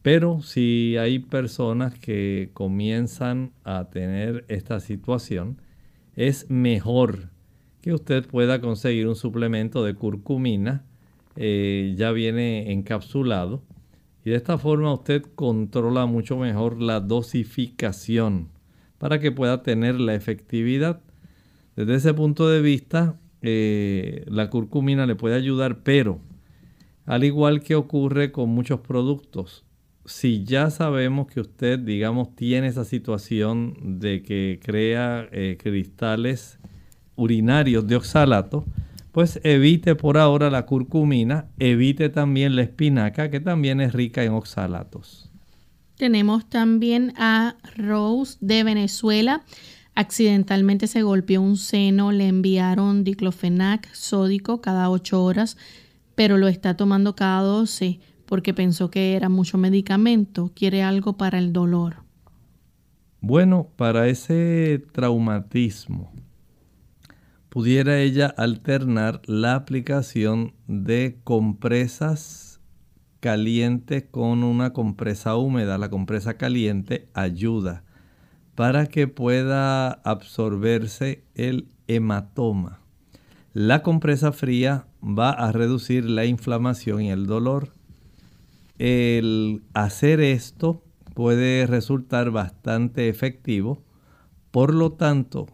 [0.00, 5.60] Pero si hay personas que comienzan a tener esta situación,
[6.16, 7.28] es mejor
[7.82, 10.86] que usted pueda conseguir un suplemento de curcumina.
[11.36, 13.62] Eh, ya viene encapsulado
[14.30, 18.48] de esta forma usted controla mucho mejor la dosificación
[18.98, 21.00] para que pueda tener la efectividad.
[21.74, 26.20] Desde ese punto de vista, eh, la curcumina le puede ayudar, pero
[27.06, 29.64] al igual que ocurre con muchos productos,
[30.04, 36.58] si ya sabemos que usted, digamos, tiene esa situación de que crea eh, cristales
[37.16, 38.64] urinarios de oxalato,
[39.12, 44.32] pues evite por ahora la curcumina, evite también la espinaca, que también es rica en
[44.32, 45.30] oxalatos.
[45.96, 49.42] Tenemos también a Rose de Venezuela.
[49.94, 55.58] Accidentalmente se golpeó un seno, le enviaron diclofenac sódico cada 8 horas,
[56.14, 60.52] pero lo está tomando cada 12 porque pensó que era mucho medicamento.
[60.54, 61.96] Quiere algo para el dolor.
[63.20, 66.12] Bueno, para ese traumatismo
[67.50, 72.60] pudiera ella alternar la aplicación de compresas
[73.18, 75.76] calientes con una compresa húmeda.
[75.76, 77.84] La compresa caliente ayuda
[78.54, 82.80] para que pueda absorberse el hematoma.
[83.52, 87.72] La compresa fría va a reducir la inflamación y el dolor.
[88.78, 90.84] El hacer esto
[91.14, 93.82] puede resultar bastante efectivo.
[94.52, 95.46] Por lo tanto,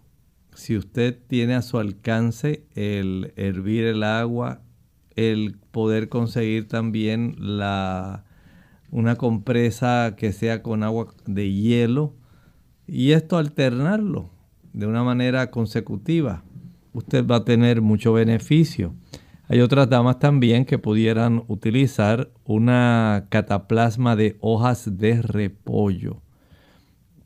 [0.56, 4.62] si usted tiene a su alcance el hervir el agua,
[5.14, 8.24] el poder conseguir también la,
[8.90, 12.14] una compresa que sea con agua de hielo
[12.86, 14.30] y esto alternarlo
[14.72, 16.42] de una manera consecutiva,
[16.94, 18.94] usted va a tener mucho beneficio.
[19.48, 26.22] Hay otras damas también que pudieran utilizar una cataplasma de hojas de repollo.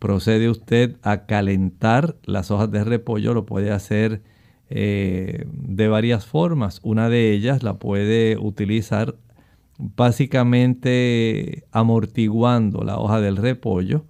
[0.00, 4.22] Procede usted a calentar las hojas de repollo, lo puede hacer
[4.70, 6.80] eh, de varias formas.
[6.82, 9.16] Una de ellas la puede utilizar
[9.76, 14.06] básicamente amortiguando la hoja del repollo.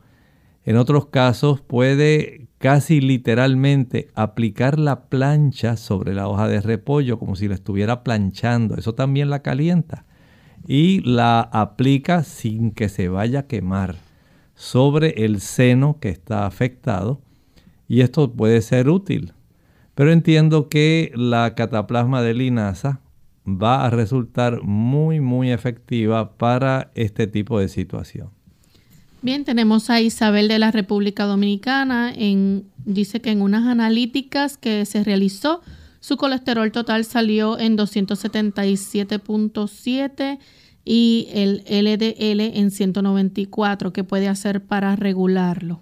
[0.65, 7.35] En otros casos puede casi literalmente aplicar la plancha sobre la hoja de repollo como
[7.35, 8.77] si la estuviera planchando.
[8.77, 10.05] Eso también la calienta.
[10.69, 13.97] Y la aplica sin que se vaya a quemar
[14.61, 17.23] sobre el seno que está afectado.
[17.89, 19.33] Y esto puede ser útil.
[19.95, 23.01] Pero entiendo que la cataplasma de linaza
[23.47, 28.29] va a resultar muy, muy efectiva para este tipo de situación.
[29.23, 32.13] Bien, tenemos a Isabel de la República Dominicana.
[32.15, 35.63] En, dice que en unas analíticas que se realizó,
[36.01, 40.39] su colesterol total salió en 277.7
[40.85, 43.93] y el LDL en 194.
[43.93, 45.81] ¿Qué puede hacer para regularlo?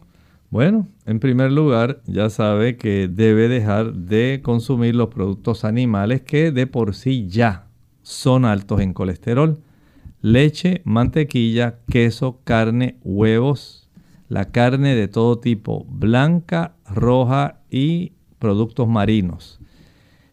[0.51, 6.53] Bueno, en primer lugar, ya sabe que debe dejar de consumir los productos animales que
[6.53, 7.66] de por sí ya
[8.03, 9.61] son altos en colesterol
[10.20, 13.88] leche, mantequilla, queso, carne, huevos,
[14.28, 19.57] la carne de todo tipo, blanca, roja y productos marinos.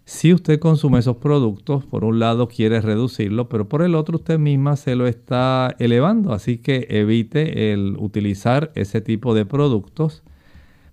[0.05, 4.37] Si usted consume esos productos, por un lado quiere reducirlo, pero por el otro usted
[4.37, 10.21] misma se lo está elevando, así que evite el utilizar ese tipo de productos.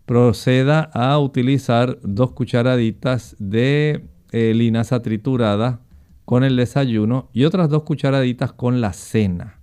[0.07, 5.81] Proceda a utilizar dos cucharaditas de eh, linaza triturada
[6.25, 9.59] con el desayuno y otras dos cucharaditas con la cena.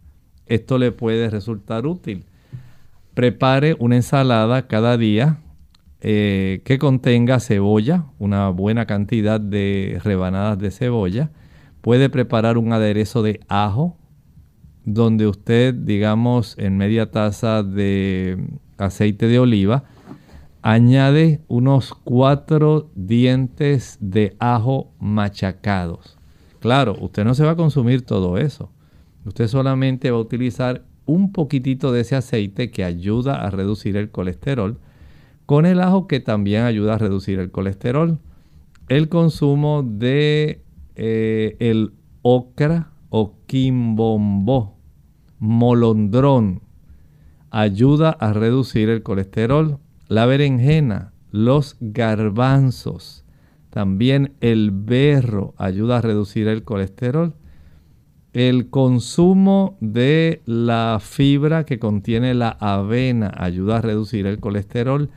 [0.45, 2.25] Esto le puede resultar útil.
[3.15, 5.39] Prepare una ensalada cada día
[6.01, 11.31] eh, que contenga cebolla, una buena cantidad de rebanadas de cebolla.
[11.81, 13.97] Puede preparar un aderezo de ajo,
[14.85, 18.37] donde usted, digamos, en media taza de
[18.77, 19.83] aceite de oliva,
[20.61, 26.17] añade unos cuatro dientes de ajo machacados.
[26.59, 28.71] Claro, usted no se va a consumir todo eso.
[29.25, 34.11] Usted solamente va a utilizar un poquitito de ese aceite que ayuda a reducir el
[34.11, 34.77] colesterol,
[35.49, 38.19] con el ajo que también ayuda a reducir el colesterol.
[38.87, 40.61] El consumo de
[40.95, 44.77] eh, el ocra o quimbombo,
[45.39, 46.61] molondrón,
[47.49, 49.79] ayuda a reducir el colesterol.
[50.07, 53.25] La berenjena, los garbanzos,
[53.71, 57.33] también el berro ayuda a reducir el colesterol.
[58.33, 65.09] El consumo de la fibra que contiene la avena ayuda a reducir el colesterol.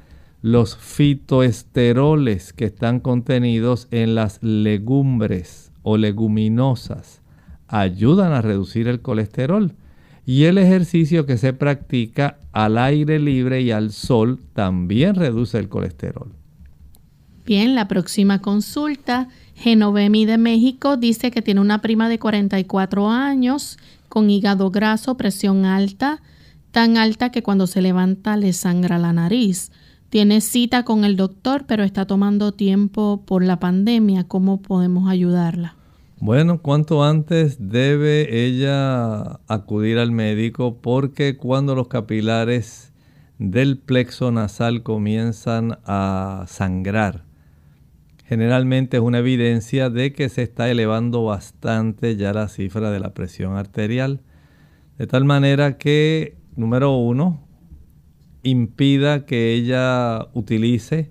[0.43, 7.20] Los fitoesteroles que están contenidos en las legumbres o leguminosas
[7.68, 9.72] ayudan a reducir el colesterol.
[10.26, 15.68] Y el ejercicio que se practica al aire libre y al sol también reduce el
[15.68, 16.32] colesterol.
[17.47, 23.78] Bien, la próxima consulta, Genovemi de México dice que tiene una prima de 44 años
[24.09, 26.20] con hígado graso, presión alta,
[26.72, 29.70] tan alta que cuando se levanta le sangra la nariz.
[30.12, 34.24] Tiene cita con el doctor, pero está tomando tiempo por la pandemia.
[34.28, 35.74] ¿Cómo podemos ayudarla?
[36.20, 42.92] Bueno, cuanto antes debe ella acudir al médico porque cuando los capilares
[43.38, 47.24] del plexo nasal comienzan a sangrar,
[48.26, 53.14] generalmente es una evidencia de que se está elevando bastante ya la cifra de la
[53.14, 54.20] presión arterial.
[54.98, 57.41] De tal manera que, número uno,
[58.43, 61.11] impida que ella utilice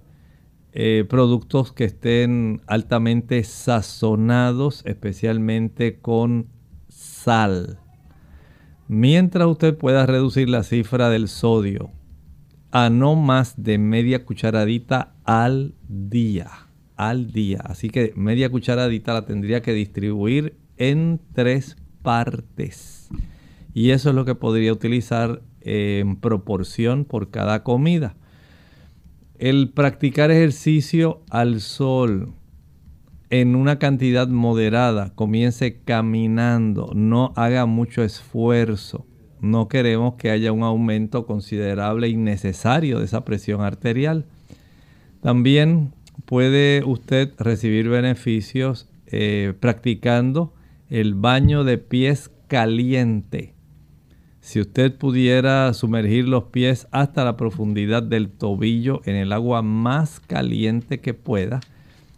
[0.73, 6.47] eh, productos que estén altamente sazonados, especialmente con
[6.87, 7.79] sal.
[8.87, 11.91] Mientras usted pueda reducir la cifra del sodio
[12.71, 16.49] a no más de media cucharadita al día
[17.01, 17.61] al día.
[17.63, 23.09] Así que media cucharadita la tendría que distribuir en tres partes.
[23.73, 28.15] Y eso es lo que podría utilizar en proporción por cada comida.
[29.37, 32.33] El practicar ejercicio al sol
[33.31, 39.05] en una cantidad moderada, comience caminando, no haga mucho esfuerzo.
[39.39, 44.27] no queremos que haya un aumento considerable innecesario de esa presión arterial.
[45.21, 45.93] También
[46.25, 50.53] puede usted recibir beneficios eh, practicando
[50.89, 53.55] el baño de pies caliente.
[54.41, 60.19] Si usted pudiera sumergir los pies hasta la profundidad del tobillo en el agua más
[60.19, 61.61] caliente que pueda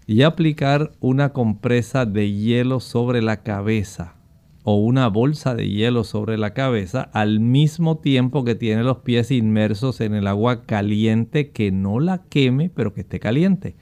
[0.07, 4.15] y aplicar una compresa de hielo sobre la cabeza
[4.63, 9.29] o una bolsa de hielo sobre la cabeza al mismo tiempo que tiene los pies
[9.29, 13.75] inmersos en el agua caliente que no la queme pero que esté caliente.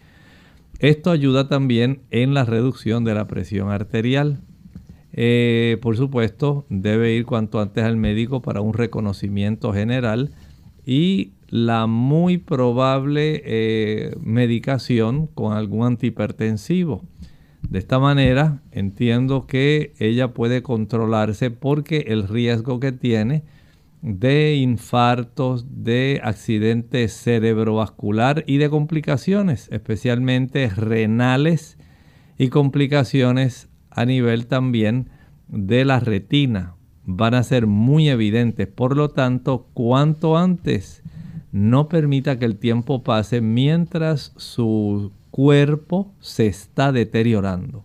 [0.79, 4.39] Esto ayuda también en la reducción de la presión arterial.
[5.14, 10.32] Eh, por supuesto, debe ir cuanto antes al médico para un reconocimiento general
[10.86, 17.03] y la muy probable eh, medicación con algún antihipertensivo.
[17.70, 23.43] De esta manera entiendo que ella puede controlarse porque el riesgo que tiene
[24.01, 31.78] de infartos, de accidentes cerebrovascular y de complicaciones, especialmente renales
[32.38, 35.09] y complicaciones a nivel también
[35.47, 36.75] de la retina,
[37.05, 38.67] van a ser muy evidentes.
[38.67, 41.03] Por lo tanto, cuanto antes
[41.51, 47.83] no permita que el tiempo pase mientras su cuerpo se está deteriorando.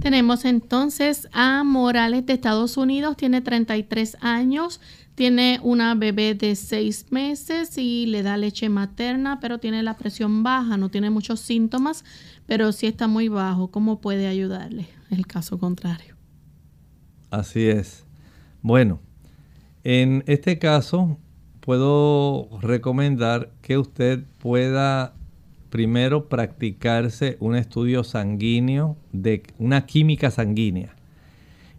[0.00, 4.80] Tenemos entonces a Morales de Estados Unidos, tiene 33 años,
[5.14, 10.42] tiene una bebé de 6 meses y le da leche materna, pero tiene la presión
[10.42, 12.04] baja, no tiene muchos síntomas,
[12.46, 13.70] pero sí está muy bajo.
[13.70, 14.88] ¿Cómo puede ayudarle?
[15.10, 16.16] El caso contrario.
[17.30, 18.06] Así es.
[18.62, 19.00] Bueno,
[19.84, 21.18] en este caso
[21.60, 25.14] puedo recomendar que usted pueda
[25.70, 30.94] primero practicarse un estudio sanguíneo de una química sanguínea.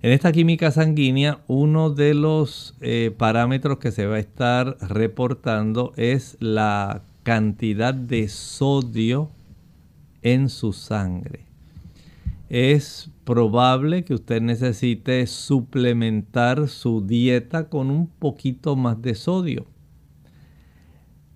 [0.02, 5.94] En esta química sanguínea, uno de los eh, parámetros que se va a estar reportando
[5.96, 9.30] es la cantidad de sodio
[10.24, 11.46] en su sangre.
[12.50, 19.66] Es probable que usted necesite suplementar su dieta con un poquito más de sodio.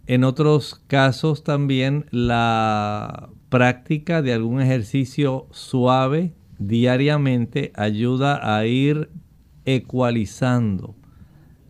[0.08, 9.10] En otros casos también la práctica de algún ejercicio suave diariamente ayuda a ir
[9.66, 10.96] ecualizando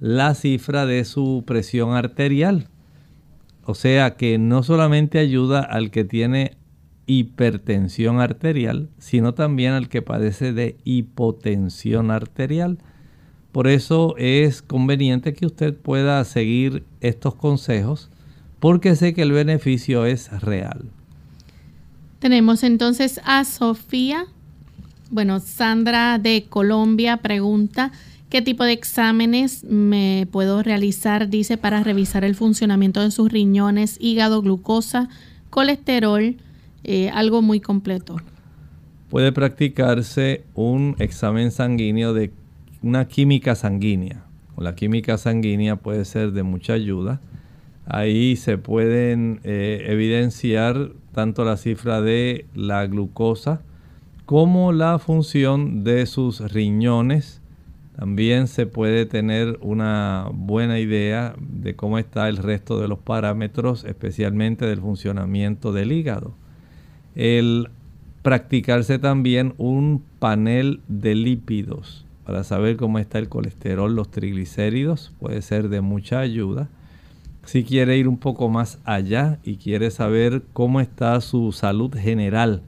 [0.02, 2.68] la cifra de su presión arterial.
[3.64, 6.58] O sea que no solamente ayuda al que tiene
[7.08, 12.80] hipertensión arterial, sino también al que padece de hipotensión arterial.
[13.54, 18.12] Por eso es conveniente que usted pueda seguir estos consejos
[18.66, 20.86] porque sé que el beneficio es real.
[22.18, 24.26] Tenemos entonces a Sofía.
[25.12, 27.92] Bueno, Sandra de Colombia pregunta,
[28.32, 31.30] ¿qué tipo de exámenes me puedo realizar?
[31.30, 35.10] Dice, para revisar el funcionamiento de sus riñones, hígado, glucosa,
[35.52, 36.36] colesterol,
[36.84, 38.16] eh, algo muy completo.
[39.12, 42.32] Puede practicarse un examen sanguíneo de
[42.82, 44.24] una química sanguínea.
[44.58, 47.22] La química sanguínea puede ser de mucha ayuda
[47.86, 53.62] Ahí se pueden eh, evidenciar tanto la cifra de la glucosa
[54.26, 57.42] como la función de sus riñones.
[57.96, 63.86] También se puede tener una buena idea de cómo está el resto de los parámetros,
[63.86, 66.34] especialmente del funcionamiento del hígado.
[67.16, 67.70] El
[68.24, 75.44] practicarse también un panel de lípidos para saber cómo está el colesterol, los triglicéridos, puede
[75.44, 76.68] ser de mucha ayuda.
[77.46, 82.64] Si quiere ir un poco más allá y quiere saber cómo está su salud general,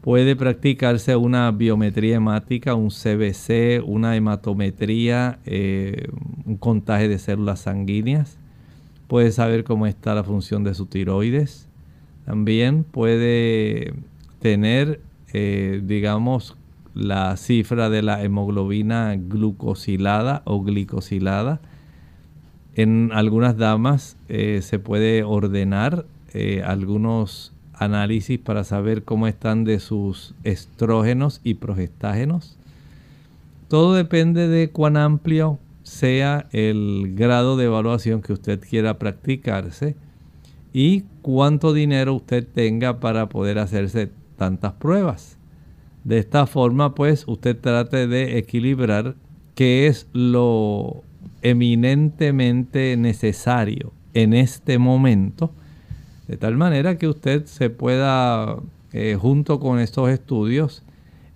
[0.00, 6.08] puede practicarse una biometría hemática, un CBC, una hematometría, eh,
[6.44, 8.38] un contaje de células sanguíneas.
[9.06, 11.68] Puede saber cómo está la función de su tiroides.
[12.26, 13.94] También puede
[14.40, 15.00] tener,
[15.32, 16.56] eh, digamos,
[16.92, 21.60] la cifra de la hemoglobina glucosilada o glicosilada
[22.74, 29.80] en algunas damas eh, se puede ordenar eh, algunos análisis para saber cómo están de
[29.80, 32.56] sus estrógenos y progestágenos.
[33.68, 39.96] Todo depende de cuán amplio sea el grado de evaluación que usted quiera practicarse
[40.72, 45.36] y cuánto dinero usted tenga para poder hacerse tantas pruebas.
[46.04, 49.14] De esta forma, pues, usted trate de equilibrar
[49.54, 51.02] qué es lo
[51.42, 55.52] eminentemente necesario en este momento,
[56.28, 58.56] de tal manera que usted se pueda,
[58.92, 60.82] eh, junto con estos estudios,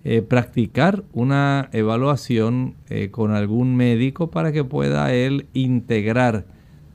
[0.03, 6.45] eh, practicar una evaluación eh, con algún médico para que pueda él integrar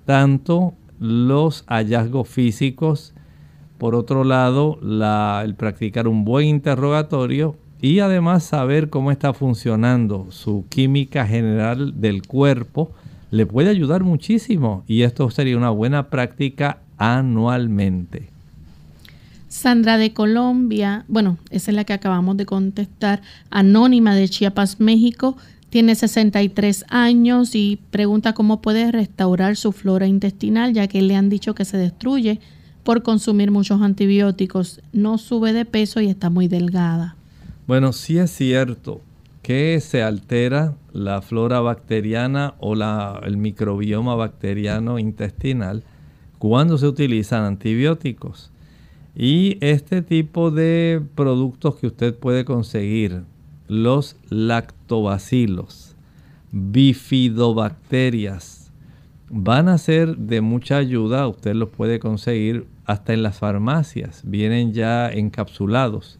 [0.06, 3.12] tanto los hallazgos físicos,
[3.76, 10.64] por otro lado, el practicar un buen interrogatorio y además saber cómo está funcionando su
[10.68, 12.92] química general del cuerpo,
[13.32, 18.28] le puede ayudar muchísimo y esto sería una buena práctica anualmente.
[19.48, 25.38] Sandra de Colombia, bueno, esa es la que acabamos de contestar, anónima de Chiapas, México,
[25.70, 31.30] tiene 63 años y pregunta cómo puede restaurar su flora intestinal, ya que le han
[31.30, 32.38] dicho que se destruye
[32.84, 34.82] por consumir muchos antibióticos.
[34.92, 37.16] No sube de peso y está muy delgada.
[37.66, 39.00] Bueno, sí es cierto
[39.42, 45.84] que se altera la flora bacteriana o el microbioma bacteriano intestinal
[46.38, 48.50] cuando se utilizan antibióticos.
[49.14, 53.24] Y este tipo de productos que usted puede conseguir,
[53.68, 55.94] los lactobacilos,
[56.50, 58.72] bifidobacterias,
[59.28, 61.28] van a ser de mucha ayuda.
[61.28, 64.22] Usted los puede conseguir hasta en las farmacias.
[64.24, 66.18] Vienen ya encapsulados.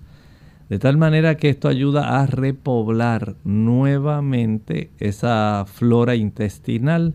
[0.73, 7.13] De tal manera que esto ayuda a repoblar nuevamente esa flora intestinal.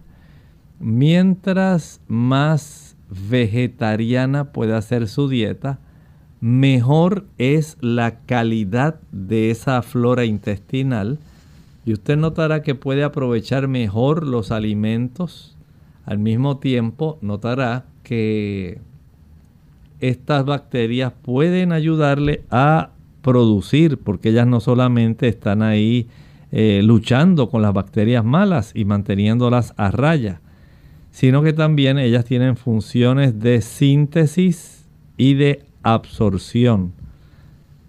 [0.80, 5.80] Mientras más vegetariana puede hacer su dieta,
[6.40, 11.18] mejor es la calidad de esa flora intestinal
[11.84, 15.58] y usted notará que puede aprovechar mejor los alimentos.
[16.06, 18.82] Al mismo tiempo notará que
[20.00, 22.92] estas bacterias pueden ayudarle a
[23.28, 26.08] producir, porque ellas no solamente están ahí
[26.54, 30.40] eh, luchando con las bacterias malas y manteniéndolas a raya,
[31.12, 34.86] sino que también ellas tienen funciones de síntesis
[35.18, 36.94] y de absorción.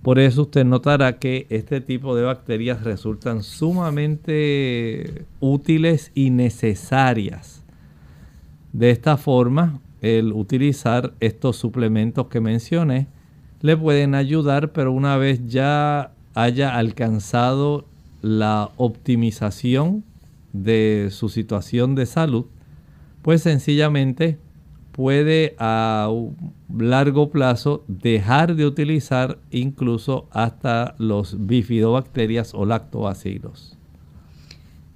[0.03, 7.63] Por eso usted notará que este tipo de bacterias resultan sumamente útiles y necesarias.
[8.73, 13.07] De esta forma, el utilizar estos suplementos que mencioné
[13.61, 17.85] le pueden ayudar, pero una vez ya haya alcanzado
[18.23, 20.05] la optimización
[20.53, 22.47] de su situación de salud,
[23.23, 24.39] pues sencillamente
[24.93, 26.11] puede a
[26.77, 33.77] largo plazo dejar de utilizar incluso hasta los bifidobacterias o lactobacilos.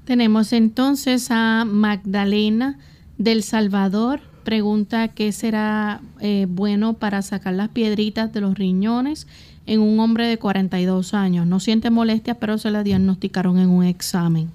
[0.04, 2.80] Tenemos entonces a Magdalena
[3.18, 4.20] del Salvador.
[4.45, 9.26] Pregunta qué será eh, bueno para sacar las piedritas de los riñones
[9.66, 11.47] en un hombre de 42 años.
[11.47, 14.51] No siente molestias, pero se la diagnosticaron en un examen.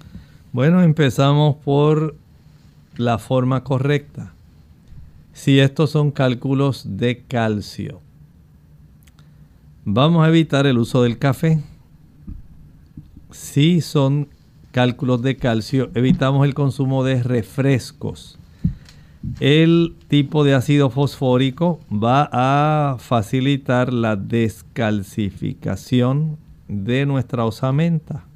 [0.52, 2.16] Bueno, empezamos por
[2.96, 4.32] la forma correcta.
[5.32, 8.00] Si estos son cálculos de calcio,
[9.84, 11.62] vamos a evitar el uso del café.
[13.30, 14.28] Si son
[14.72, 18.37] cálculos de calcio, evitamos el consumo de refrescos.
[19.40, 26.36] El tipo de ácido fosfórico va a facilitar la descalcificación
[26.68, 28.26] de nuestra osamenta.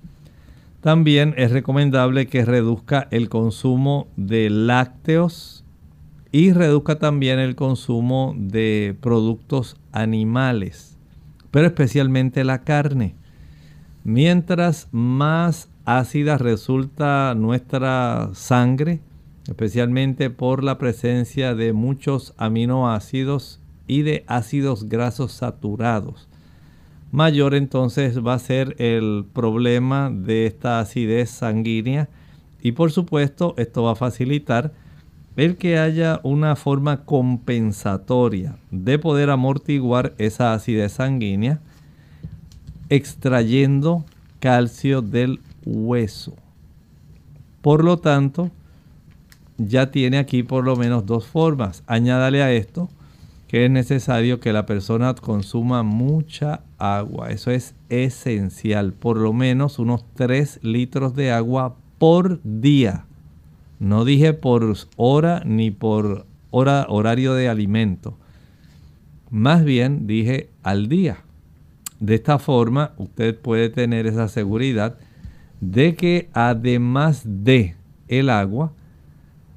[0.80, 5.64] También es recomendable que reduzca el consumo de lácteos
[6.32, 10.98] y reduzca también el consumo de productos animales,
[11.52, 13.14] pero especialmente la carne.
[14.02, 18.98] Mientras más ácida resulta nuestra sangre,
[19.48, 26.28] especialmente por la presencia de muchos aminoácidos y de ácidos grasos saturados,
[27.10, 32.08] mayor entonces va a ser el problema de esta acidez sanguínea
[32.62, 34.72] y por supuesto esto va a facilitar
[35.36, 41.60] el que haya una forma compensatoria de poder amortiguar esa acidez sanguínea
[42.88, 44.04] extrayendo
[44.40, 46.34] calcio del hueso.
[47.62, 48.50] Por lo tanto,
[49.66, 51.82] ya tiene aquí por lo menos dos formas.
[51.86, 52.88] Añádale a esto
[53.52, 57.30] que es necesario que la persona consuma mucha agua.
[57.30, 58.94] Eso es esencial.
[58.94, 63.04] Por lo menos unos 3 litros de agua por día.
[63.78, 68.16] No dije por hora ni por hora, horario de alimento.
[69.28, 71.18] Más bien dije al día.
[72.00, 74.96] De esta forma usted puede tener esa seguridad
[75.60, 77.76] de que además de
[78.08, 78.72] el agua,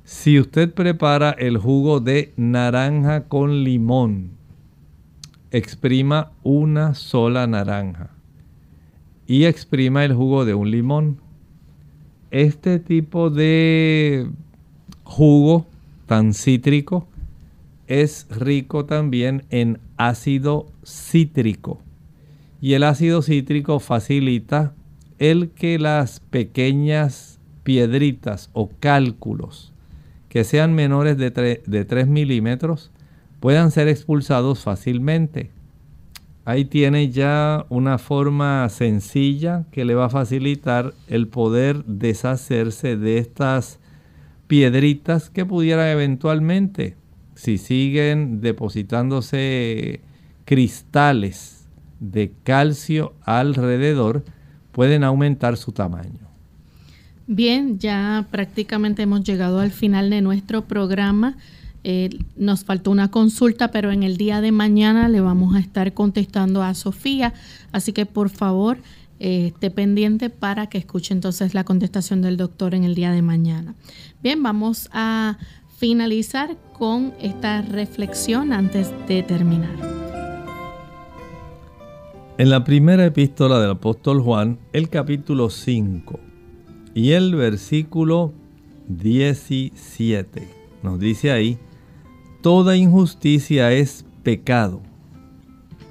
[0.06, 4.34] si usted prepara el jugo de naranja con limón,
[5.50, 8.12] exprima una sola naranja
[9.26, 11.18] y exprima el jugo de un limón.
[12.30, 14.30] Este tipo de
[15.04, 15.66] jugo
[16.06, 17.08] tan cítrico
[17.88, 21.80] es rico también en ácido cítrico.
[22.62, 24.76] Y el ácido cítrico facilita
[25.18, 29.72] el que las pequeñas piedritas o cálculos
[30.36, 32.92] que sean menores de, de 3 milímetros
[33.40, 35.54] puedan ser expulsados fácilmente.
[36.44, 43.18] Ahí tiene ya una forma sencilla que le va a facilitar el poder deshacerse de
[43.18, 43.80] estas
[44.48, 46.98] piedritas que pudieran eventualmente,
[47.36, 50.02] si siguen depositándose
[50.44, 51.70] cristales
[52.02, 54.26] de calcio alrededor,
[54.74, 56.25] pueden aumentar su tamaño.
[57.28, 61.38] Bien, ya prácticamente hemos llegado al final de nuestro programa.
[61.84, 65.94] Eh, nos faltó una consulta, pero en el día de mañana le vamos a estar
[65.94, 67.34] contestando a Sofía.
[67.72, 68.78] Así que por favor,
[69.20, 73.24] eh, esté pendiente para que escuche entonces la contestación del doctor en el día de
[73.24, 73.74] mañana.
[74.22, 75.38] Bien, vamos a
[75.78, 79.76] finalizar con esta reflexión antes de terminar.
[82.38, 86.25] En la primera epístola del apóstol Juan, el capítulo 5
[86.96, 88.34] y el versículo
[88.88, 90.48] 17,
[90.82, 91.60] nos dice ahí,
[92.42, 94.82] Toda injusticia es pecado,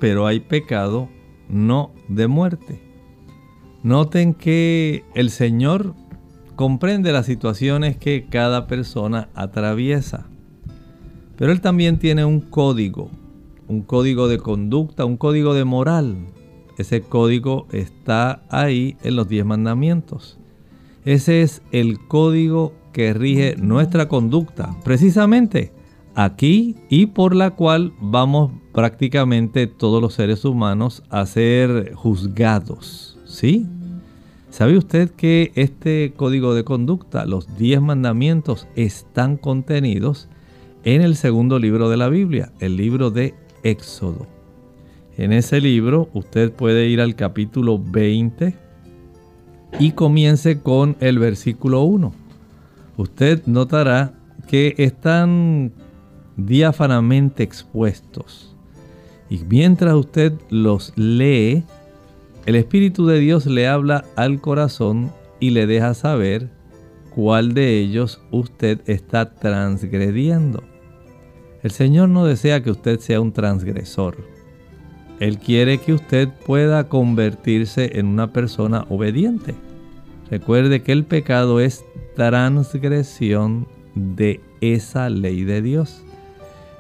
[0.00, 1.08] pero hay pecado
[1.48, 2.80] no de muerte.
[3.82, 5.94] Noten que el Señor
[6.56, 10.26] comprende las situaciones que cada persona atraviesa,
[11.36, 13.10] pero Él también tiene un código,
[13.68, 16.16] un código de conducta, un código de moral.
[16.78, 20.38] Ese código está ahí en los diez mandamientos.
[21.04, 24.74] Ese es el código que rige nuestra conducta.
[24.84, 25.72] Precisamente
[26.14, 33.18] aquí y por la cual vamos prácticamente todos los seres humanos a ser juzgados.
[33.26, 33.66] ¿Sí?
[34.50, 40.28] ¿Sabe usted que este código de conducta, los 10 mandamientos, están contenidos
[40.84, 43.34] en el segundo libro de la Biblia, el libro de
[43.64, 44.26] Éxodo?
[45.16, 48.63] En ese libro usted puede ir al capítulo 20
[49.78, 52.12] y comience con el versículo 1.
[52.96, 54.14] Usted notará
[54.46, 55.72] que están
[56.36, 58.54] diáfanamente expuestos.
[59.28, 61.64] Y mientras usted los lee,
[62.46, 65.10] el Espíritu de Dios le habla al corazón
[65.40, 66.50] y le deja saber
[67.14, 70.62] cuál de ellos usted está transgrediendo.
[71.62, 74.33] El Señor no desea que usted sea un transgresor.
[75.20, 79.54] Él quiere que usted pueda convertirse en una persona obediente.
[80.30, 81.84] Recuerde que el pecado es
[82.16, 86.02] transgresión de esa ley de Dios.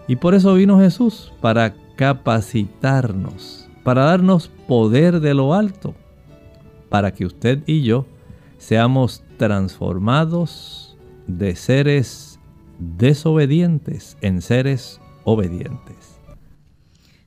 [0.08, 5.94] Y por eso vino Jesús, para capacitarnos, para darnos poder de lo alto,
[6.88, 8.06] para que usted y yo
[8.58, 12.38] seamos transformados de seres
[12.78, 16.03] desobedientes en seres obedientes.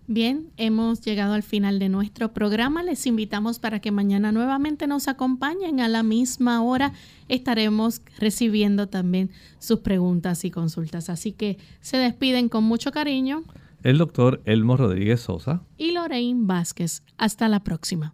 [0.09, 2.81] Bien, hemos llegado al final de nuestro programa.
[2.81, 6.93] Les invitamos para que mañana nuevamente nos acompañen a la misma hora.
[7.27, 11.09] Estaremos recibiendo también sus preguntas y consultas.
[11.09, 13.43] Así que se despiden con mucho cariño.
[13.83, 15.61] El doctor Elmo Rodríguez Sosa.
[15.77, 17.03] Y Lorraine Vázquez.
[17.17, 18.13] Hasta la próxima.